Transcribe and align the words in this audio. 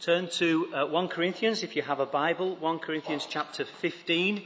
Turn 0.00 0.30
to 0.38 0.66
uh, 0.74 0.86
1 0.86 1.08
Corinthians 1.08 1.62
if 1.62 1.76
you 1.76 1.82
have 1.82 2.00
a 2.00 2.06
Bible, 2.06 2.56
1 2.56 2.78
Corinthians 2.78 3.26
chapter 3.28 3.66
15. 3.66 4.42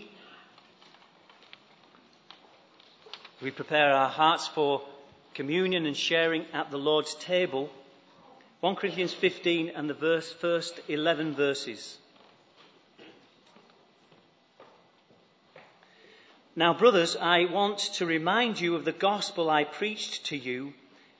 We 3.40 3.52
prepare 3.52 3.92
our 3.92 4.08
hearts 4.08 4.48
for 4.48 4.82
communion 5.32 5.86
and 5.86 5.96
sharing 5.96 6.44
at 6.52 6.72
the 6.72 6.76
Lord's 6.76 7.14
table. 7.14 7.70
1 8.62 8.74
Corinthians 8.74 9.14
15 9.14 9.70
and 9.76 9.88
the 9.88 9.94
verse, 9.94 10.32
first 10.32 10.80
11 10.88 11.36
verses. 11.36 11.98
Now, 16.56 16.74
brothers, 16.74 17.14
I 17.14 17.44
want 17.44 17.78
to 17.94 18.06
remind 18.06 18.58
you 18.58 18.74
of 18.74 18.84
the 18.84 18.90
gospel 18.90 19.48
I 19.48 19.62
preached 19.62 20.26
to 20.26 20.36
you, 20.36 20.72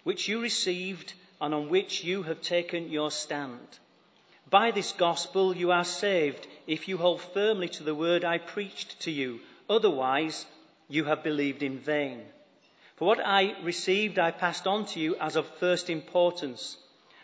which 0.03 0.27
you 0.27 0.43
received 0.43 1.15
and 1.41 1.55
on 1.55 1.69
which 1.69 2.03
you 2.03 2.25
have 2.25 2.41
taken 2.41 2.91
your 2.91 3.13
stand. 3.13 3.61
By 4.55 4.71
this 4.71 4.93
gospel 4.93 5.57
you 5.57 5.73
are 5.73 5.83
saved 5.83 6.47
if 6.69 6.87
you 6.87 6.97
hold 6.97 7.21
firmly 7.21 7.69
to 7.71 7.83
the 7.83 7.93
word 7.93 8.25
I 8.25 8.39
preached 8.39 9.01
to 9.01 9.11
you. 9.11 9.41
Otherwise, 9.69 10.47
you 10.87 11.03
have 11.07 11.25
believed 11.25 11.65
in 11.65 11.81
vain. 11.81 12.23
For 12.95 13.05
what 13.05 13.19
I 13.19 13.57
received, 13.65 14.17
I 14.17 14.31
passed 14.31 14.69
on 14.69 14.87
to 14.87 15.01
you 15.01 15.17
as 15.17 15.35
of 15.35 15.49
first 15.59 15.91
importance 15.91 16.77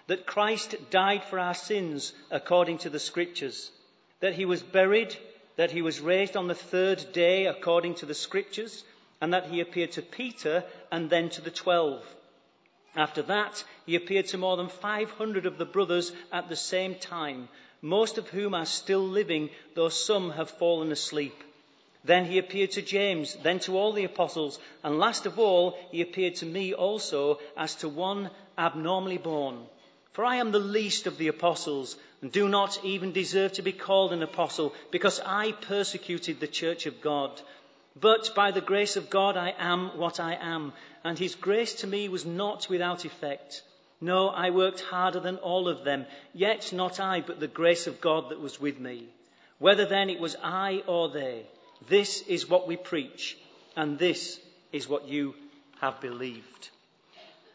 that 0.08 0.26
Christ 0.26 0.74
died 0.90 1.22
for 1.22 1.38
our 1.38 1.54
sins 1.54 2.12
according 2.32 2.78
to 2.78 2.90
the 2.90 2.98
Scriptures, 2.98 3.70
that 4.18 4.34
he 4.34 4.44
was 4.44 4.64
buried 4.64 5.16
that 5.54 5.70
he 5.70 5.82
was 5.82 6.00
raised 6.00 6.36
on 6.36 6.48
the 6.48 6.62
third 6.72 7.12
day 7.12 7.46
according 7.46 7.94
to 7.94 8.06
the 8.06 8.14
scriptures, 8.26 8.82
and 9.20 9.34
that 9.34 9.46
he 9.46 9.60
appeared 9.60 9.92
to 9.92 10.02
Peter 10.02 10.64
and 10.90 11.08
then 11.08 11.28
to 11.28 11.40
the 11.40 11.52
twelve. 11.52 12.04
After 12.96 13.22
that, 13.22 13.64
he 13.86 13.94
appeared 13.94 14.26
to 14.28 14.38
more 14.38 14.56
than 14.56 14.68
500 14.68 15.46
of 15.46 15.58
the 15.58 15.64
brothers 15.64 16.12
at 16.32 16.48
the 16.48 16.56
same 16.56 16.96
time, 16.96 17.48
most 17.82 18.18
of 18.18 18.28
whom 18.28 18.54
are 18.54 18.66
still 18.66 19.06
living, 19.06 19.50
though 19.74 19.88
some 19.88 20.30
have 20.30 20.50
fallen 20.50 20.90
asleep. 20.90 21.44
Then 22.02 22.24
he 22.24 22.38
appeared 22.38 22.72
to 22.72 22.82
James, 22.82 23.34
then 23.42 23.58
to 23.60 23.76
all 23.76 23.92
the 23.92 24.04
apostles, 24.04 24.58
and 24.82 24.98
last 24.98 25.26
of 25.26 25.38
all, 25.38 25.78
he 25.90 26.00
appeared 26.00 26.36
to 26.36 26.46
me 26.46 26.72
also 26.74 27.38
as 27.56 27.74
to 27.76 27.88
one 27.88 28.30
abnormally 28.56 29.18
born. 29.18 29.66
For 30.12 30.24
I 30.24 30.36
am 30.36 30.50
the 30.50 30.58
least 30.58 31.06
of 31.06 31.18
the 31.18 31.28
apostles 31.28 31.96
and 32.20 32.32
do 32.32 32.48
not 32.48 32.84
even 32.84 33.12
deserve 33.12 33.52
to 33.54 33.62
be 33.62 33.72
called 33.72 34.12
an 34.12 34.22
apostle 34.22 34.74
because 34.90 35.20
I 35.20 35.52
persecuted 35.52 36.40
the 36.40 36.48
church 36.48 36.86
of 36.86 37.00
God. 37.00 37.40
But 37.96 38.34
by 38.34 38.50
the 38.50 38.60
grace 38.60 38.96
of 38.96 39.10
God 39.10 39.36
I 39.36 39.54
am 39.58 39.98
what 39.98 40.20
I 40.20 40.34
am, 40.34 40.72
and 41.02 41.18
his 41.18 41.34
grace 41.34 41.74
to 41.76 41.86
me 41.86 42.08
was 42.08 42.24
not 42.24 42.68
without 42.68 43.04
effect. 43.04 43.62
No, 44.00 44.28
I 44.28 44.50
worked 44.50 44.80
harder 44.80 45.20
than 45.20 45.36
all 45.38 45.68
of 45.68 45.84
them, 45.84 46.06
yet 46.32 46.72
not 46.72 47.00
I, 47.00 47.20
but 47.20 47.40
the 47.40 47.48
grace 47.48 47.86
of 47.86 48.00
God 48.00 48.30
that 48.30 48.40
was 48.40 48.60
with 48.60 48.78
me. 48.78 49.08
Whether 49.58 49.84
then 49.84 50.08
it 50.08 50.20
was 50.20 50.36
I 50.42 50.82
or 50.86 51.10
they, 51.10 51.46
this 51.88 52.22
is 52.22 52.48
what 52.48 52.66
we 52.66 52.76
preach, 52.76 53.36
and 53.76 53.98
this 53.98 54.40
is 54.72 54.88
what 54.88 55.08
you 55.08 55.34
have 55.80 56.00
believed. 56.00 56.70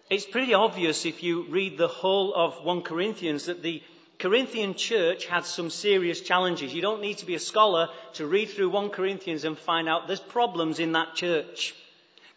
It's 0.09 0.25
pretty 0.25 0.53
obvious 0.53 1.05
if 1.05 1.23
you 1.23 1.43
read 1.43 1.77
the 1.77 1.87
whole 1.87 2.33
of 2.35 2.63
1 2.63 2.83
Corinthians 2.83 3.45
that 3.45 3.63
the 3.63 3.81
Corinthian 4.17 4.75
church 4.75 5.25
had 5.25 5.45
some 5.45 5.69
serious 5.69 6.21
challenges. 6.21 6.73
You 6.73 6.81
don't 6.81 7.01
need 7.01 7.17
to 7.17 7.25
be 7.25 7.35
a 7.35 7.39
scholar 7.39 7.89
to 8.13 8.25
read 8.25 8.49
through 8.49 8.69
1 8.69 8.89
Corinthians 8.89 9.43
and 9.43 9.57
find 9.57 9.89
out 9.89 10.07
there's 10.07 10.19
problems 10.19 10.79
in 10.79 10.93
that 10.93 11.15
church. 11.15 11.75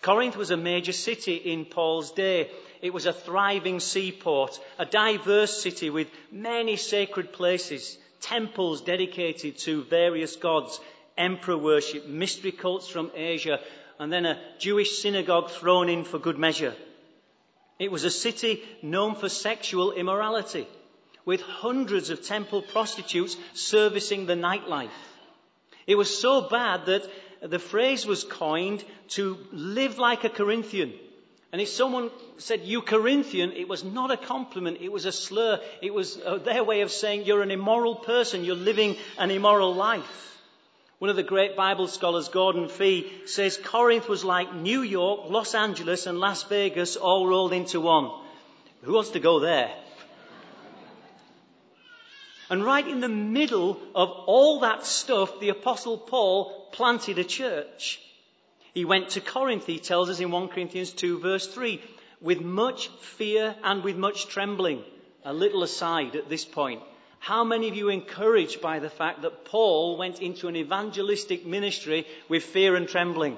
Corinth 0.03 0.37
was 0.37 0.51
a 0.51 0.57
major 0.57 0.93
city 0.93 1.35
in 1.35 1.65
Paul's 1.65 2.13
day. 2.13 2.51
It 2.83 2.93
was 2.93 3.07
a 3.07 3.13
thriving 3.13 3.81
seaport, 3.81 4.61
a 4.79 4.85
diverse 4.85 5.61
city 5.63 5.91
with 5.91 6.09
many 6.31 6.77
sacred 6.77 7.33
places, 7.33 7.99
temples 8.21 8.81
dedicated 8.81 9.59
to 9.59 9.83
various 9.85 10.37
gods, 10.37 10.81
emperor 11.17 11.59
worship, 11.59 12.07
mystery 12.07 12.53
cults 12.53 12.89
from 12.89 13.11
Asia, 13.15 13.61
and 13.99 14.13
then 14.13 14.27
a 14.27 14.41
Jewish 14.59 14.99
synagogue 14.99 15.51
thrown 15.51 15.89
in 15.89 16.05
for 16.05 16.19
good 16.19 16.39
measure. 16.39 16.75
It 17.79 17.91
was 17.91 18.05
a 18.05 18.11
city 18.11 18.63
known 18.83 19.17
for 19.17 19.29
sexual 19.29 19.93
immorality, 19.93 20.67
with 21.29 21.43
hundreds 21.43 22.09
of 22.09 22.23
temple 22.23 22.63
prostitutes 22.63 23.37
servicing 23.53 24.25
the 24.25 24.35
nightlife. 24.35 25.01
It 25.87 25.95
was 25.95 26.09
so 26.19 26.49
bad 26.49 26.87
that 26.87 27.03
the 27.43 27.59
phrase 27.59 28.07
was 28.07 28.25
coined 28.25 28.83
to 29.09 29.37
live 29.53 29.99
like 29.99 30.25
a 30.25 30.31
Corinthian. 30.31 30.95
And 31.53 31.61
if 31.61 31.69
someone 31.69 32.11
said, 32.39 32.63
you 32.63 32.81
Corinthian, 32.81 33.53
it 33.53 33.69
was 33.69 33.85
not 33.85 34.11
a 34.11 34.17
compliment, 34.17 34.79
it 34.81 34.91
was 34.91 35.05
a 35.05 35.13
slur. 35.13 35.61
It 35.83 35.93
was 35.93 36.19
uh, 36.19 36.39
their 36.39 36.65
way 36.65 36.81
of 36.81 36.91
saying 36.91 37.27
you're 37.27 37.43
an 37.43 37.51
immoral 37.51 37.97
person, 37.97 38.43
you're 38.43 38.57
living 38.71 38.97
an 39.19 39.31
immoral 39.31 39.75
life. 39.75 40.39
One 40.99 41.11
of 41.11 41.17
the 41.17 41.31
great 41.35 41.57
Bible 41.57 41.89
scholars, 41.89 42.31
Gordon 42.31 42.71
Fee, 42.71 43.13
says 43.27 43.59
Corinth 43.59 44.09
was 44.09 44.25
like 44.25 44.55
New 44.55 44.81
York, 44.81 45.29
Los 45.29 45.55
Angeles, 45.55 46.07
and 46.07 46.21
Las 46.21 46.45
Vegas 46.45 46.97
all 46.97 47.27
rolled 47.27 47.53
into 47.53 47.83
one. 47.83 48.11
Who 48.81 48.95
wants 48.95 49.11
to 49.11 49.21
go 49.21 49.41
there? 49.41 49.71
And 52.51 52.65
right 52.65 52.87
in 52.87 53.01
the 53.01 53.09
middle 53.09 53.79
of 53.95 54.11
all 54.11 54.61
that 54.61 54.87
stuff, 54.87 55.39
the 55.41 55.51
Apostle 55.51 55.99
Paul 55.99 56.69
planted 56.73 57.19
a 57.19 57.25
church. 57.25 58.01
He 58.73 58.85
went 58.85 59.11
to 59.11 59.21
Corinth, 59.21 59.67
he 59.67 59.79
tells 59.79 60.09
us 60.09 60.21
in 60.21 60.31
1 60.31 60.49
Corinthians 60.49 60.93
2, 60.93 61.19
verse 61.19 61.47
3, 61.47 61.83
with 62.21 62.41
much 62.41 62.89
fear 63.01 63.55
and 63.63 63.83
with 63.83 63.97
much 63.97 64.29
trembling. 64.29 64.83
A 65.25 65.33
little 65.33 65.63
aside 65.63 66.17
at 66.17 66.29
this 66.29 66.45
point. 66.45 66.83
How 67.19 67.45
many 67.45 67.69
of 67.69 67.77
you 67.77 67.89
encouraged 67.89 68.61
by 68.61 68.79
the 68.79 68.89
fact 68.89 69.23
that 69.23 69.45
Paul 69.45 69.99
went 69.99 70.23
into 70.23 70.49
an 70.49 70.57
evangelistic 70.57 71.45
ministry 71.45 72.07
with 72.29 72.45
fear 72.45 72.77
and 72.77 72.89
trembling? 72.89 73.37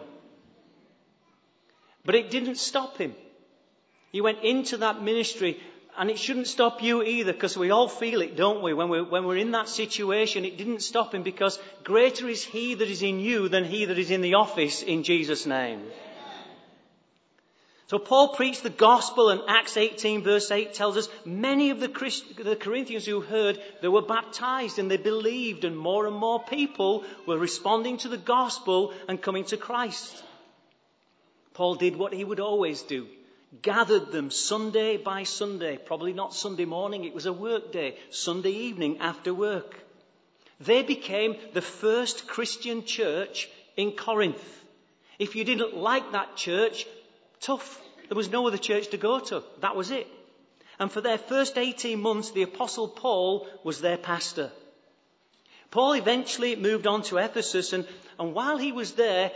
But 2.05 2.15
it 2.15 2.31
didn't 2.31 2.57
stop 2.57 2.99
him. 2.99 3.15
He 4.13 4.21
went 4.21 4.43
into 4.43 4.79
that 4.79 5.03
ministry 5.03 5.61
and 5.99 6.11
it 6.11 6.19
shouldn't 6.19 6.47
stop 6.47 6.83
you 6.83 7.03
either 7.03 7.33
because 7.33 7.57
we 7.57 7.71
all 7.71 7.89
feel 7.89 8.23
it, 8.23 8.37
don't 8.37 8.63
we? 8.63 8.73
When 8.73 8.89
we're, 8.89 9.05
when 9.05 9.27
we're 9.27 9.37
in 9.37 9.51
that 9.53 9.69
situation, 9.69 10.45
it 10.45 10.57
didn't 10.57 10.83
stop 10.83 11.15
him 11.15 11.23
because 11.23 11.59
greater 11.85 12.29
is 12.29 12.45
he 12.45 12.75
that 12.75 12.89
is 12.89 13.03
in 13.03 13.21
you 13.21 13.49
than 13.49 13.65
he 13.65 13.85
that 13.87 13.99
is 13.99 14.11
in 14.11 14.21
the 14.21 14.35
office 14.35 14.83
in 14.83 15.03
Jesus' 15.03 15.47
name. 15.47 15.83
So 17.89 17.99
Paul 17.99 18.29
preached 18.29 18.63
the 18.63 18.71
gospel 18.71 19.31
and 19.31 19.43
Acts 19.49 19.77
18 19.77 20.23
verse 20.23 20.53
8 20.53 20.75
tells 20.75 20.97
us 20.97 21.09
many 21.25 21.71
of 21.71 21.81
the, 21.81 21.89
Christ- 21.89 22.37
the 22.37 22.55
Corinthians 22.55 23.05
who 23.05 23.21
heard, 23.21 23.61
they 23.83 23.89
were 23.89 24.03
baptized 24.03 24.79
and 24.79 24.89
they 24.89 24.97
believed 24.97 25.65
and 25.65 25.77
more 25.77 26.07
and 26.07 26.15
more 26.15 26.41
people 26.41 27.03
were 27.27 27.37
responding 27.37 27.99
to 27.99 28.09
the 28.09 28.17
gospel 28.17 28.95
and 29.09 29.21
coming 29.21 29.45
to 29.47 29.57
Christ. 29.57 30.23
Paul 31.53 31.75
did 31.75 31.97
what 31.97 32.15
he 32.15 32.23
would 32.23 32.39
always 32.39 32.83
do. 32.83 33.09
Gathered 33.63 34.13
them 34.13 34.31
Sunday 34.31 34.97
by 34.97 35.25
Sunday, 35.25 35.77
probably 35.77 36.13
not 36.13 36.35
Sunday 36.35 36.65
morning, 36.65 37.05
it 37.05 37.15
was 37.15 37.27
a 37.27 37.33
work 37.33 37.73
day, 37.73 37.97
Sunday 38.11 38.51
evening 38.51 38.99
after 38.99 39.35
work. 39.35 39.77
They 40.61 40.83
became 40.83 41.37
the 41.53 41.63
first 41.63 42.27
Christian 42.29 42.85
church 42.85 43.49
in 43.77 43.93
Corinth. 43.93 44.65
If 45.19 45.35
you 45.35 45.45
didn't 45.45 45.77
like 45.77 46.13
that 46.13 46.37
church, 46.37 46.87
Tough. 47.41 47.81
There 48.09 48.17
was 48.17 48.31
no 48.31 48.47
other 48.47 48.59
church 48.59 48.89
to 48.89 48.97
go 48.97 49.19
to. 49.19 49.43
That 49.61 49.77
was 49.77 49.91
it. 49.91 50.07
And 50.79 50.93
for 50.93 51.01
their 51.01 51.19
first 51.19 51.57
18 51.57 52.01
months, 52.01 52.31
the 52.31 52.43
Apostle 52.43 52.89
Paul 52.89 53.47
was 53.65 53.81
their 53.81 53.97
pastor. 53.97 54.51
Paul 55.71 55.95
eventually 55.95 56.57
moved 56.57 56.87
on 56.87 57.03
to 57.05 57.19
Ephesus, 57.19 57.73
and, 57.73 57.87
and 58.19 58.35
while 58.35 58.59
he 58.59 58.73
was 58.73 58.93
there, 58.93 59.31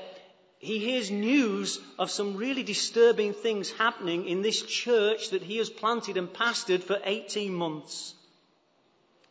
he 0.65 0.79
hears 0.79 1.11
news 1.11 1.79
of 1.99 2.11
some 2.11 2.37
really 2.37 2.63
disturbing 2.63 3.35
things 3.35 3.71
happening 3.71 4.27
in 4.27 4.41
this 4.41 4.63
church 4.63 5.31
that 5.31 5.43
he 5.43 5.59
has 5.59 5.69
planted 5.69 6.17
and 6.17 6.33
pastored 6.33 6.83
for 6.83 6.99
18 7.05 7.53
months. 7.53 8.15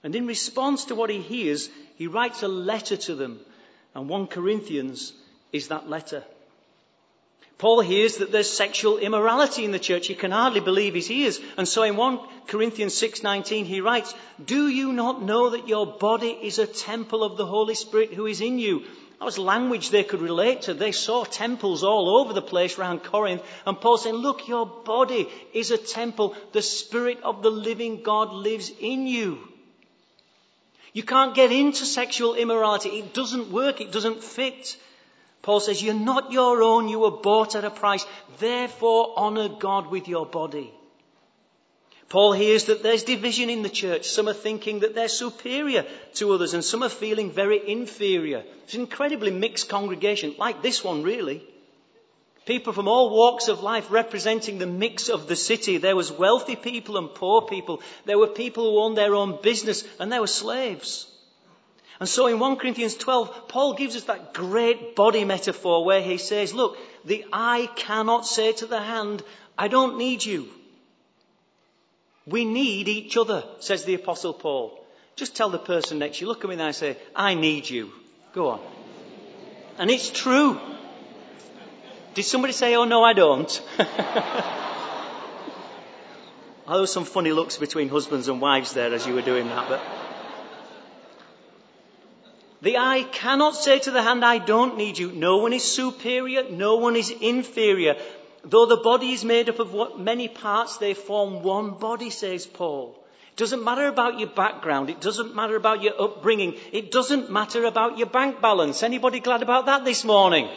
And 0.04 0.16
in 0.16 0.28
response 0.28 0.86
to 0.86 0.96
what 0.96 1.10
he 1.10 1.22
hears, 1.22 1.70
he 1.96 2.08
writes 2.08 2.44
a 2.44 2.48
letter 2.48 2.98
to 2.98 3.16
them. 3.16 3.40
And 3.96 4.08
1 4.08 4.28
Corinthians 4.28 5.12
is 5.52 5.70
that 5.70 5.90
letter. 5.90 6.24
Paul 7.58 7.82
hears 7.82 8.18
that 8.18 8.32
there's 8.32 8.50
sexual 8.50 8.98
immorality 8.98 9.64
in 9.64 9.72
the 9.72 9.80
church. 9.80 10.08
He 10.08 10.16
can 10.16 10.32
hardly 10.32 10.60
believe 10.60 10.96
his 10.96 11.10
ears. 11.10 11.40
And 11.56 11.68
so 11.68 11.84
in 11.84 11.96
1 11.96 12.20
Corinthians 12.48 12.94
6:19 12.96 13.66
he 13.66 13.80
writes, 13.80 14.14
"Do 14.44 14.68
you 14.68 14.92
not 14.92 15.22
know 15.22 15.50
that 15.52 15.68
your 15.68 15.86
body 15.86 16.38
is 16.42 16.60
a 16.60 16.68
temple 16.68 17.24
of 17.24 17.38
the 17.38 17.46
Holy 17.46 17.76
Spirit 17.76 18.14
who 18.14 18.26
is 18.26 18.42
in 18.42 18.60
you?" 18.60 18.84
That 19.24 19.26
was 19.28 19.38
language 19.38 19.90
they 19.90 20.04
could 20.04 20.20
relate 20.20 20.64
to. 20.64 20.74
They 20.74 20.92
saw 20.92 21.24
temples 21.24 21.82
all 21.82 22.18
over 22.18 22.34
the 22.34 22.42
place 22.42 22.78
around 22.78 23.06
Corinth. 23.06 23.42
And 23.66 23.80
Paul 23.80 23.98
saying, 23.98 24.16
look, 24.16 24.50
your 24.50 24.66
body 24.66 25.30
is 25.54 25.72
a 25.72 25.78
temple. 25.78 26.36
The 26.52 26.62
Spirit 26.62 27.20
of 27.24 27.42
the 27.42 27.50
living 27.50 28.02
God 28.04 28.34
lives 28.34 28.70
in 28.82 29.08
you. 29.08 29.38
You 30.92 31.04
can't 31.04 31.34
get 31.34 31.54
into 31.54 31.86
sexual 31.86 32.36
immorality. 32.36 32.90
It 32.90 33.14
doesn't 33.14 33.50
work. 33.50 33.80
It 33.80 33.94
doesn't 33.94 34.22
fit. 34.22 34.76
Paul 35.44 35.60
says, 35.60 35.84
You're 35.84 35.94
not 35.94 36.32
your 36.32 36.64
own, 36.64 36.88
you 36.88 37.00
were 37.00 37.12
bought 37.12 37.56
at 37.56 37.66
a 37.66 37.70
price. 37.70 38.06
Therefore, 38.40 39.14
honor 39.16 39.50
God 39.50 39.92
with 39.92 40.08
your 40.08 40.26
body. 40.26 40.74
Paul 42.08 42.32
hears 42.34 42.66
that 42.66 42.82
there's 42.82 43.04
division 43.04 43.50
in 43.50 43.62
the 43.62 43.70
church. 43.70 44.08
Some 44.08 44.30
are 44.30 44.34
thinking 44.34 44.80
that 44.80 44.96
they're 44.96 45.08
superior 45.08 45.86
to 46.16 46.32
others, 46.34 46.54
and 46.54 46.64
some 46.64 46.84
are 46.84 46.90
feeling 46.90 47.32
very 47.32 47.60
inferior. 47.72 48.44
It's 48.64 48.76
an 48.76 48.82
incredibly 48.82 49.32
mixed 49.32 49.68
congregation, 49.68 50.36
like 50.38 50.62
this 50.62 50.84
one, 50.84 51.04
really. 51.04 51.44
People 52.46 52.72
from 52.72 52.88
all 52.88 53.10
walks 53.10 53.48
of 53.48 53.64
life 53.64 53.90
representing 53.90 54.60
the 54.60 54.68
mix 54.68 55.10
of 55.10 55.28
the 55.28 55.36
city. 55.36 55.78
There 55.78 55.96
was 55.96 56.12
wealthy 56.12 56.56
people 56.56 56.98
and 56.98 57.14
poor 57.14 57.42
people. 57.42 57.82
There 58.06 58.20
were 58.20 58.28
people 58.28 58.64
who 58.64 58.80
owned 58.80 58.98
their 58.98 59.16
own 59.16 59.40
business, 59.42 59.84
and 60.00 60.12
there 60.12 60.22
were 60.22 60.28
slaves. 60.28 61.08
And 62.04 62.10
so 62.10 62.28
in 62.28 62.38
1 62.38 62.58
Corinthians 62.58 62.96
12, 62.96 63.48
Paul 63.48 63.76
gives 63.76 63.96
us 63.96 64.04
that 64.04 64.34
great 64.34 64.94
body 64.94 65.24
metaphor 65.24 65.86
where 65.86 66.02
he 66.02 66.18
says, 66.18 66.54
look, 66.54 66.78
the 67.06 67.24
eye 67.32 67.70
cannot 67.78 68.26
say 68.26 68.52
to 68.52 68.66
the 68.66 68.82
hand, 68.82 69.24
I 69.58 69.70
don't 69.70 69.98
need 69.98 70.26
you. 70.26 70.50
We 72.28 72.44
need 72.44 72.90
each 72.90 73.16
other, 73.16 73.46
says 73.62 73.86
the 73.86 73.94
apostle 73.94 74.34
Paul. 74.34 74.86
Just 75.16 75.38
tell 75.38 75.50
the 75.50 75.58
person 75.58 76.00
next 76.00 76.18
to 76.18 76.26
you, 76.26 76.28
look 76.28 76.44
at 76.44 76.50
me 76.50 76.56
and 76.56 76.64
I 76.64 76.72
say, 76.72 76.98
I 77.16 77.36
need 77.36 77.70
you. 77.70 77.94
Go 78.34 78.50
on. 78.50 78.60
And 79.78 79.90
it's 79.90 80.10
true. 80.10 80.60
Did 82.16 82.24
somebody 82.24 82.52
say, 82.52 82.76
oh 82.76 82.84
no, 82.84 83.02
I 83.02 83.14
don't? 83.14 83.62
oh, 83.80 83.86
there 86.68 86.82
were 86.82 86.86
some 86.86 87.06
funny 87.06 87.32
looks 87.32 87.56
between 87.56 87.88
husbands 87.88 88.28
and 88.28 88.42
wives 88.42 88.74
there 88.74 88.94
as 88.94 89.08
you 89.08 89.14
were 89.14 89.22
doing 89.22 89.48
that, 89.48 89.70
but. 89.70 90.03
The 92.64 92.78
eye 92.78 93.04
cannot 93.12 93.58
say 93.58 93.80
to 93.80 93.92
the 93.92 94.02
hand, 94.02 94.24
I 94.24 94.38
don't 94.38 94.78
need 94.78 94.98
you. 94.98 95.12
No 95.12 95.40
one 95.40 95.52
is 95.52 95.66
superior, 95.66 96.44
no 96.50 96.78
one 96.78 96.96
is 96.96 97.10
inferior. 97.10 97.98
Though 98.46 98.66
the 98.66 98.78
body 98.78 99.12
is 99.12 99.26
made 99.26 99.50
up 99.50 99.60
of 99.60 100.00
many 100.00 100.30
parts, 100.30 100.78
they 100.78 100.94
form 100.94 101.44
one 101.44 101.72
body, 101.72 102.10
says 102.10 102.46
Paul. 102.46 102.96
It 103.32 103.36
doesn't 103.36 103.66
matter 103.66 103.88
about 103.88 104.18
your 104.18 104.30
background. 104.30 104.90
It 104.90 105.02
doesn't 105.02 105.36
matter 105.36 105.58
about 105.58 105.84
your 105.84 106.02
upbringing. 106.02 106.56
It 106.72 106.90
doesn't 106.90 107.30
matter 107.30 107.66
about 107.66 107.98
your 107.98 108.08
bank 108.08 108.40
balance. 108.40 108.82
Anybody 108.82 109.20
glad 109.20 109.44
about 109.44 109.66
that 109.66 109.84
this 109.84 110.06
morning? 110.06 110.48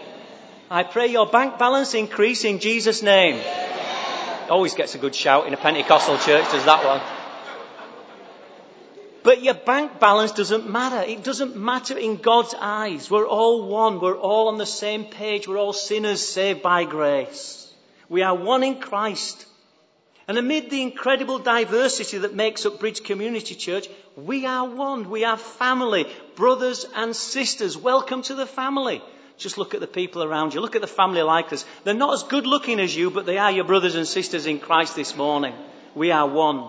I 0.70 0.84
pray 0.84 1.08
your 1.08 1.26
bank 1.26 1.58
balance 1.58 1.94
increase 1.94 2.44
in 2.44 2.60
Jesus' 2.60 3.02
name. 3.02 3.42
Always 4.48 4.74
gets 4.74 4.94
a 4.94 4.98
good 4.98 5.14
shout 5.14 5.48
in 5.48 5.54
a 5.54 5.56
Pentecostal 5.56 6.18
church, 6.18 6.52
does 6.52 6.64
that 6.66 6.84
one? 6.84 7.25
But 9.26 9.42
your 9.42 9.54
bank 9.54 9.98
balance 9.98 10.30
doesn't 10.30 10.70
matter. 10.70 11.02
It 11.02 11.24
doesn't 11.24 11.56
matter 11.56 11.98
in 11.98 12.18
God's 12.18 12.54
eyes. 12.56 13.10
We're 13.10 13.26
all 13.26 13.66
one. 13.66 13.98
We're 13.98 14.16
all 14.16 14.46
on 14.46 14.56
the 14.56 14.66
same 14.66 15.06
page. 15.06 15.48
We're 15.48 15.58
all 15.58 15.72
sinners 15.72 16.20
saved 16.24 16.62
by 16.62 16.84
grace. 16.84 17.68
We 18.08 18.22
are 18.22 18.36
one 18.36 18.62
in 18.62 18.78
Christ. 18.78 19.46
And 20.28 20.38
amid 20.38 20.70
the 20.70 20.80
incredible 20.80 21.40
diversity 21.40 22.18
that 22.18 22.36
makes 22.36 22.64
up 22.66 22.78
Bridge 22.78 23.02
Community 23.02 23.56
Church, 23.56 23.88
we 24.14 24.46
are 24.46 24.68
one. 24.68 25.10
We 25.10 25.24
are 25.24 25.36
family, 25.36 26.06
brothers 26.36 26.86
and 26.94 27.16
sisters. 27.16 27.76
Welcome 27.76 28.22
to 28.22 28.36
the 28.36 28.46
family. 28.46 29.02
Just 29.38 29.58
look 29.58 29.74
at 29.74 29.80
the 29.80 29.88
people 29.88 30.22
around 30.22 30.54
you. 30.54 30.60
Look 30.60 30.76
at 30.76 30.82
the 30.82 30.86
family 31.02 31.22
like 31.22 31.52
us. 31.52 31.64
They're 31.82 31.94
not 31.94 32.14
as 32.14 32.22
good 32.22 32.46
looking 32.46 32.78
as 32.78 32.94
you, 32.94 33.10
but 33.10 33.26
they 33.26 33.38
are 33.38 33.50
your 33.50 33.64
brothers 33.64 33.96
and 33.96 34.06
sisters 34.06 34.46
in 34.46 34.60
Christ 34.60 34.94
this 34.94 35.16
morning. 35.16 35.54
We 35.96 36.12
are 36.12 36.28
one. 36.28 36.68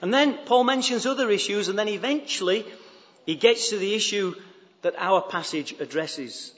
And 0.00 0.14
then 0.14 0.38
Paul 0.46 0.64
mentions 0.64 1.06
other 1.06 1.30
issues, 1.30 1.68
and 1.68 1.78
then 1.78 1.88
eventually 1.88 2.64
he 3.26 3.34
gets 3.34 3.70
to 3.70 3.78
the 3.78 3.94
issue 3.94 4.34
that 4.82 4.94
our 4.96 5.20
passage 5.20 5.74
addresses. 5.80 6.52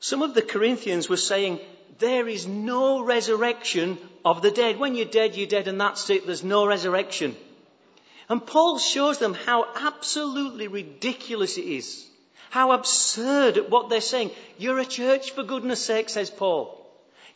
Some 0.00 0.22
of 0.22 0.34
the 0.34 0.42
Corinthians 0.42 1.08
were 1.08 1.16
saying, 1.16 1.60
there 1.98 2.26
is 2.26 2.46
no 2.46 3.04
resurrection 3.04 3.98
of 4.24 4.42
the 4.42 4.50
dead. 4.50 4.78
When 4.78 4.94
you're 4.94 5.04
dead, 5.04 5.36
you're 5.36 5.46
dead, 5.46 5.68
and 5.68 5.80
that's 5.80 6.08
it. 6.10 6.26
There's 6.26 6.42
no 6.42 6.66
resurrection. 6.66 7.36
And 8.28 8.44
Paul 8.44 8.78
shows 8.78 9.18
them 9.18 9.34
how 9.34 9.66
absolutely 9.76 10.68
ridiculous 10.68 11.58
it 11.58 11.66
is. 11.66 12.06
How 12.50 12.72
absurd 12.72 13.56
at 13.56 13.70
what 13.70 13.88
they're 13.88 14.00
saying. 14.00 14.30
You're 14.58 14.78
a 14.78 14.84
church 14.84 15.32
for 15.32 15.42
goodness 15.42 15.84
sake, 15.84 16.08
says 16.08 16.30
Paul. 16.30 16.78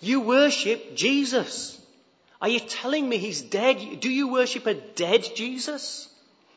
You 0.01 0.21
worship 0.21 0.97
Jesus. 0.97 1.81
Are 2.41 2.49
you 2.49 2.61
telling 2.61 3.09
me 3.09 3.19
he's 3.19 3.43
dead? 3.43 4.01
Do 4.01 4.11
you 4.11 4.29
worship 4.29 4.67
a 4.67 4.75
dead 4.75 5.27
Jesus? 5.35 6.09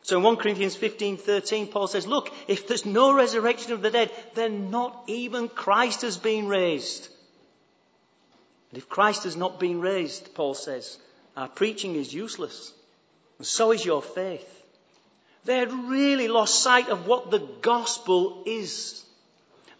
So 0.01 0.17
in 0.17 0.23
1 0.23 0.37
Corinthians 0.37 0.75
15:13 0.75 1.71
Paul 1.71 1.87
says, 1.87 2.07
look, 2.07 2.33
if 2.47 2.67
there's 2.67 2.85
no 2.85 3.13
resurrection 3.13 3.73
of 3.73 3.81
the 3.81 3.91
dead, 3.91 4.11
then 4.33 4.71
not 4.71 5.03
even 5.07 5.49
Christ 5.49 6.01
has 6.01 6.17
been 6.17 6.47
raised. 6.47 7.07
And 8.71 8.77
if 8.77 8.89
Christ 8.89 9.23
has 9.23 9.35
not 9.35 9.59
been 9.59 9.81
raised, 9.81 10.33
Paul 10.35 10.53
says, 10.53 10.97
our 11.35 11.47
preaching 11.47 11.95
is 11.95 12.13
useless. 12.13 12.73
And 13.37 13.47
so 13.47 13.71
is 13.71 13.85
your 13.85 14.01
faith. 14.01 14.47
They 15.45 15.57
had 15.57 15.71
really 15.71 16.27
lost 16.27 16.61
sight 16.61 16.89
of 16.89 17.07
what 17.07 17.31
the 17.31 17.39
gospel 17.61 18.43
is. 18.45 19.03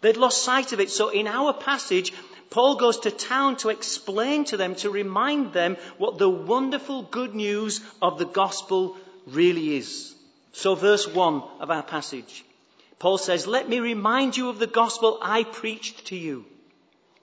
They'd 0.00 0.16
lost 0.16 0.42
sight 0.42 0.72
of 0.72 0.80
it. 0.80 0.90
So 0.90 1.10
in 1.10 1.26
our 1.26 1.52
passage, 1.52 2.12
Paul 2.50 2.74
goes 2.74 2.98
to 3.00 3.12
town 3.12 3.56
to 3.58 3.68
explain 3.68 4.44
to 4.46 4.56
them, 4.56 4.74
to 4.76 4.90
remind 4.90 5.52
them 5.52 5.76
what 5.98 6.18
the 6.18 6.28
wonderful 6.28 7.02
good 7.02 7.34
news 7.34 7.80
of 8.02 8.18
the 8.18 8.24
gospel 8.24 8.96
really 9.26 9.76
is. 9.76 10.14
So 10.52 10.74
verse 10.74 11.06
1 11.06 11.42
of 11.60 11.70
our 11.70 11.84
passage. 11.84 12.44
Paul 12.98 13.18
says, 13.18 13.46
Let 13.46 13.68
me 13.68 13.78
remind 13.78 14.36
you 14.36 14.48
of 14.48 14.58
the 14.58 14.66
gospel 14.66 15.18
I 15.22 15.44
preached 15.44 16.06
to 16.06 16.16
you. 16.16 16.44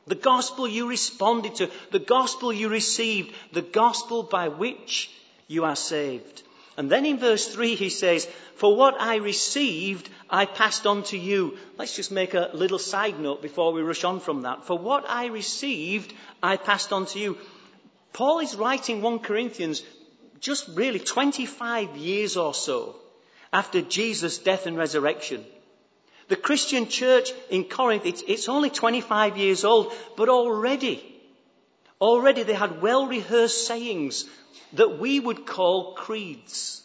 The 0.07 0.15
gospel 0.15 0.65
you 0.65 0.88
responded 0.88 1.56
to, 1.56 1.69
the 1.91 2.00
gospel 2.00 2.53
you 2.53 2.69
received, 2.69 3.33
the 3.51 3.62
gospel 3.62 4.23
by 4.23 4.47
which 4.47 5.12
you 5.50 5.65
are 5.65 5.75
saved. 5.75 6.44
And 6.77 6.91
then 6.91 7.07
in 7.07 7.18
verse 7.18 7.47
3 7.47 7.74
he 7.74 7.89
says, 7.89 8.27
For 8.56 8.75
what 8.75 9.01
I 9.01 9.15
received, 9.15 10.09
I 10.29 10.45
passed 10.45 10.85
on 10.85 11.03
to 11.06 11.18
you. 11.18 11.57
Let's 11.77 11.95
just 11.95 12.12
make 12.12 12.35
a 12.35 12.51
little 12.53 12.77
side 12.77 13.19
note 13.19 13.41
before 13.41 13.74
we 13.74 13.81
rush 13.81 14.03
on 14.03 14.19
from 14.19 14.44
that. 14.44 14.65
For 14.65 14.77
what 14.77 15.09
I 15.09 15.25
received, 15.25 16.13
I 16.41 16.57
passed 16.57 16.94
on 16.94 17.07
to 17.07 17.19
you. 17.19 17.38
Paul 18.13 18.39
is 18.39 18.56
writing 18.56 19.01
1 19.01 19.19
Corinthians 19.19 19.81
just 20.39 20.68
really 20.69 21.00
25 21.00 21.97
years 21.97 22.38
or 22.38 22.53
so 22.53 22.95
after 23.51 23.81
Jesus' 23.81 24.38
death 24.38 24.68
and 24.68 24.77
resurrection. 24.77 25.44
The 26.27 26.35
Christian 26.35 26.89
church 26.89 27.31
in 27.50 27.63
Corinth, 27.63 28.06
it's, 28.06 28.23
it's 28.27 28.50
only 28.50 28.69
25 28.69 29.38
years 29.38 29.63
old, 29.63 29.94
but 30.15 30.30
already, 30.30 31.16
already 31.99 32.44
they 32.44 32.53
had 32.53 32.81
well 32.81 33.07
rehearsed 33.07 33.67
sayings 33.67 34.25
that 34.73 34.99
we 34.99 35.19
would 35.19 35.45
call 35.45 35.94
creeds. 35.94 36.83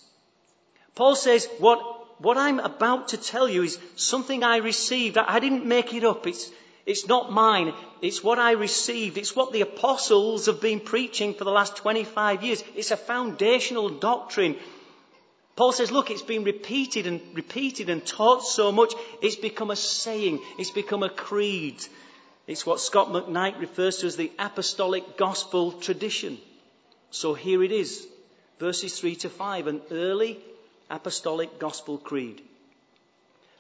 Paul 0.95 1.17
says, 1.17 1.49
what, 1.59 2.23
what 2.23 2.37
I'm 2.37 2.61
about 2.61 3.09
to 3.09 3.17
tell 3.17 3.49
you 3.49 3.63
is 3.63 3.79
something 3.97 4.45
I 4.45 4.59
received. 4.59 5.19
I 5.19 5.41
didn't 5.41 5.67
make 5.67 5.95
it 5.95 6.05
up. 6.05 6.27
It's, 6.27 6.51
it's 6.85 7.07
not 7.07 7.33
mine. 7.33 7.73
It's 8.01 8.23
what 8.23 8.39
I 8.39 8.53
received. 8.53 9.17
It's 9.19 9.35
what 9.35 9.53
the 9.53 9.63
apostles 9.63 10.47
have 10.47 10.61
been 10.61 10.81
preaching 10.81 11.35
for 11.35 11.45
the 11.45 11.51
last 11.51 11.77
25 11.77 12.43
years. 12.43 12.63
It's 12.75 12.91
a 12.91 12.97
foundational 12.97 13.89
doctrine. 13.89 14.57
Paul 15.57 15.73
says, 15.73 15.91
look, 15.91 16.11
it's 16.11 16.23
been 16.23 16.45
repeated 16.45 17.07
and 17.07 17.21
repeated 17.35 17.91
and 17.91 18.05
taught 18.05 18.45
so 18.45 18.73
much, 18.73 18.95
it's 19.21 19.37
become 19.37 19.71
a 19.71 19.77
saying. 19.77 20.41
It's 20.59 20.71
become 20.71 21.03
a 21.03 21.11
creed. 21.11 21.85
It's 22.47 22.67
what 22.67 22.81
Scot 22.81 23.09
McKnight 23.09 23.61
refers 23.61 23.99
to 23.99 24.07
as 24.07 24.17
the 24.17 24.33
apostolic 24.39 25.17
gospel 25.17 25.73
tradition. 25.73 26.39
So 27.11 27.35
here 27.35 27.63
it 27.63 27.73
is, 27.73 28.07
verses 28.59 28.99
3 28.99 29.17
to 29.17 29.29
5, 29.29 29.67
an 29.67 29.81
early 29.91 30.39
apostolic 30.91 31.59
gospel 31.59 31.99
creed. 31.99 32.43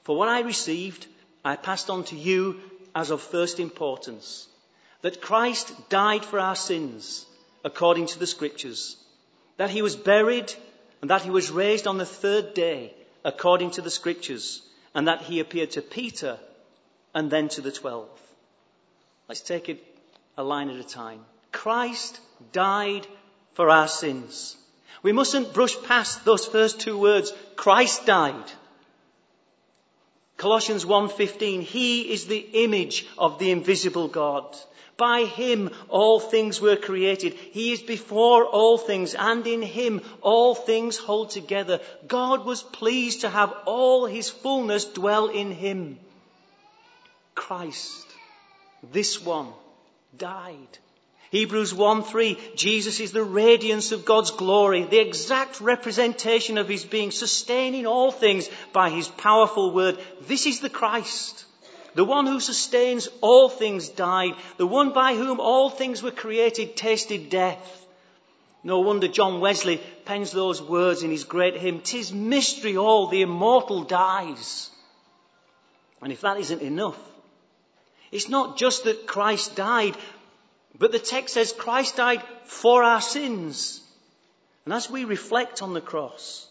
For 0.05 0.17
what 0.17 0.29
I 0.29 0.41
received, 0.41 1.07
I 1.45 1.57
passed 1.57 1.91
on 1.91 2.05
to 2.05 2.17
you 2.17 2.61
as 2.95 3.11
of 3.11 3.21
first 3.21 3.61
importance 3.61 4.49
that 5.03 5.21
Christ 5.21 5.73
died 5.89 6.25
for 6.25 6.39
our 6.39 6.57
sins 6.57 7.27
according 7.65 8.07
to 8.07 8.19
the 8.19 8.27
scriptures, 8.27 8.97
that 9.57 9.71
he 9.71 9.83
was 9.83 9.97
buried 9.97 10.53
and 11.01 11.11
that 11.11 11.23
he 11.23 11.31
was 11.31 11.51
raised 11.51 11.87
on 11.87 11.99
the 11.99 12.07
third 12.07 12.55
day 12.55 12.95
according 13.25 13.71
to 13.73 13.83
the 13.83 13.91
scriptures, 13.91 14.63
and 14.95 15.07
that 15.07 15.23
he 15.23 15.39
appeared 15.39 15.71
to 15.71 15.83
Peter 15.83 16.39
and 17.15 17.31
then 17.31 17.49
to 17.49 17.61
the 17.61 17.71
twelve. 17.71 18.09
Let's 19.29 19.41
take 19.41 19.69
it 19.69 19.83
a 20.37 20.43
line 20.43 20.71
at 20.71 20.77
a 20.77 20.85
time. 20.85 21.21
Christ 21.53 22.21
died 22.53 23.07
for 23.55 23.71
our 23.71 23.89
sins. 23.89 24.57
We 25.03 25.13
mustn't 25.13 25.53
brush 25.53 25.77
past 25.83 26.25
those 26.25 26.47
first 26.47 26.81
two 26.81 26.99
words. 26.99 27.33
Christ 27.57 28.07
died. 28.07 28.53
Colossians 30.37 30.85
1:15 30.85 31.63
He 31.63 32.13
is 32.13 32.27
the 32.27 32.47
image 32.65 33.07
of 33.17 33.39
the 33.39 33.51
invisible 33.51 34.09
God. 34.09 34.57
By 34.97 35.25
him 35.25 35.71
all 35.89 36.21
things 36.21 36.61
were 36.61 36.77
created. 36.77 37.35
He 37.35 37.73
is 37.73 37.83
before 37.83 38.45
all 38.47 38.79
things 38.79 39.15
and 39.15 39.47
in 39.47 39.63
him 39.63 40.03
all 40.21 40.55
things 40.55 40.97
hold 40.97 41.31
together. 41.31 41.81
God 42.07 42.45
was 42.45 42.63
pleased 42.63 43.23
to 43.23 43.31
have 43.31 43.53
all 43.65 44.07
his 44.07 44.31
fullness 44.31 44.85
dwell 44.85 45.29
in 45.29 45.51
him. 45.51 45.99
Christ, 47.35 48.07
this 48.91 49.23
one, 49.25 49.49
died. 50.17 50.79
Hebrews 51.31 51.73
1 51.73 52.03
3, 52.03 52.39
Jesus 52.57 53.01
is 53.01 53.13
the 53.13 53.25
radiance 53.25 53.91
of 53.93 54.05
God's 54.05 54.31
glory, 54.31 54.85
the 54.85 54.99
exact 54.99 55.63
representation 55.63 56.59
of 56.59 56.69
his 56.69 56.85
being, 56.85 57.11
sustaining 57.11 57.87
all 57.87 58.11
things 58.11 58.51
by 58.73 58.91
his 58.91 59.09
powerful 59.09 59.71
word. 59.73 59.99
This 60.23 60.47
is 60.47 60.61
the 60.61 60.69
Christ. 60.69 61.47
The 61.95 62.05
one 62.05 62.27
who 62.27 62.41
sustains 62.41 63.09
all 63.21 63.49
things 63.49 63.89
died. 63.89 64.35
The 64.57 64.67
one 64.67 64.93
by 64.93 65.15
whom 65.15 65.41
all 65.41 65.71
things 65.71 66.03
were 66.03 66.11
created 66.11 66.77
tasted 66.77 67.31
death. 67.31 67.87
No 68.63 68.81
wonder 68.81 69.09
John 69.09 69.41
Wesley 69.41 69.81
pens 70.05 70.33
those 70.33 70.63
words 70.63 71.03
in 71.03 71.11
his 71.11 71.25
great 71.25 71.57
hymn, 71.57 71.81
Tis 71.81 72.13
mystery 72.13 72.77
all, 72.77 73.09
the 73.09 73.23
immortal 73.23 73.85
dies. 73.85 74.71
And 76.01 76.13
if 76.13 76.21
that 76.21 76.39
isn't 76.39 76.63
enough, 76.63 76.99
it's 78.13 78.29
not 78.29 78.59
just 78.59 78.85
that 78.85 79.07
Christ 79.07 79.57
died, 79.57 79.97
but 80.79 80.93
the 80.93 80.99
text 80.99 81.35
says 81.35 81.53
Christ 81.53 81.97
died 81.97 82.23
for 82.45 82.83
our 82.83 83.01
sins. 83.01 83.81
And 84.65 84.75
as 84.75 84.91
we 84.91 85.05
reflect 85.05 85.63
on 85.63 85.73
the 85.73 85.81
cross, 85.81 86.47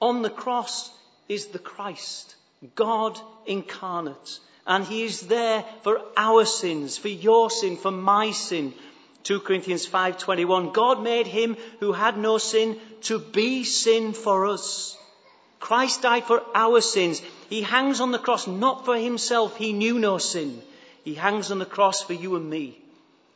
on 0.00 0.22
the 0.22 0.30
cross 0.30 0.90
is 1.28 1.46
the 1.46 1.58
Christ, 1.58 2.36
God 2.74 3.20
incarnate. 3.44 4.38
And 4.66 4.84
he 4.84 5.02
is 5.04 5.22
there 5.22 5.64
for 5.82 6.00
our 6.16 6.44
sins, 6.44 6.96
for 6.96 7.08
your 7.08 7.50
sin, 7.50 7.76
for 7.76 7.90
my 7.90 8.30
sin. 8.30 8.72
2 9.24 9.40
Corinthians 9.40 9.86
5:21 9.86 10.72
God 10.72 11.02
made 11.02 11.26
him 11.26 11.56
who 11.80 11.92
had 11.92 12.16
no 12.16 12.38
sin 12.38 12.78
to 13.02 13.18
be 13.18 13.64
sin 13.64 14.12
for 14.12 14.46
us. 14.46 14.96
Christ 15.60 16.02
died 16.02 16.24
for 16.24 16.42
our 16.54 16.80
sins. 16.80 17.22
He 17.48 17.62
hangs 17.62 18.00
on 18.00 18.12
the 18.12 18.18
cross 18.18 18.46
not 18.46 18.84
for 18.84 18.96
himself, 18.96 19.56
he 19.56 19.72
knew 19.72 19.98
no 19.98 20.18
sin. 20.18 20.62
He 21.04 21.14
hangs 21.14 21.50
on 21.50 21.58
the 21.58 21.66
cross 21.66 22.02
for 22.02 22.14
you 22.14 22.36
and 22.36 22.48
me. 22.48 22.78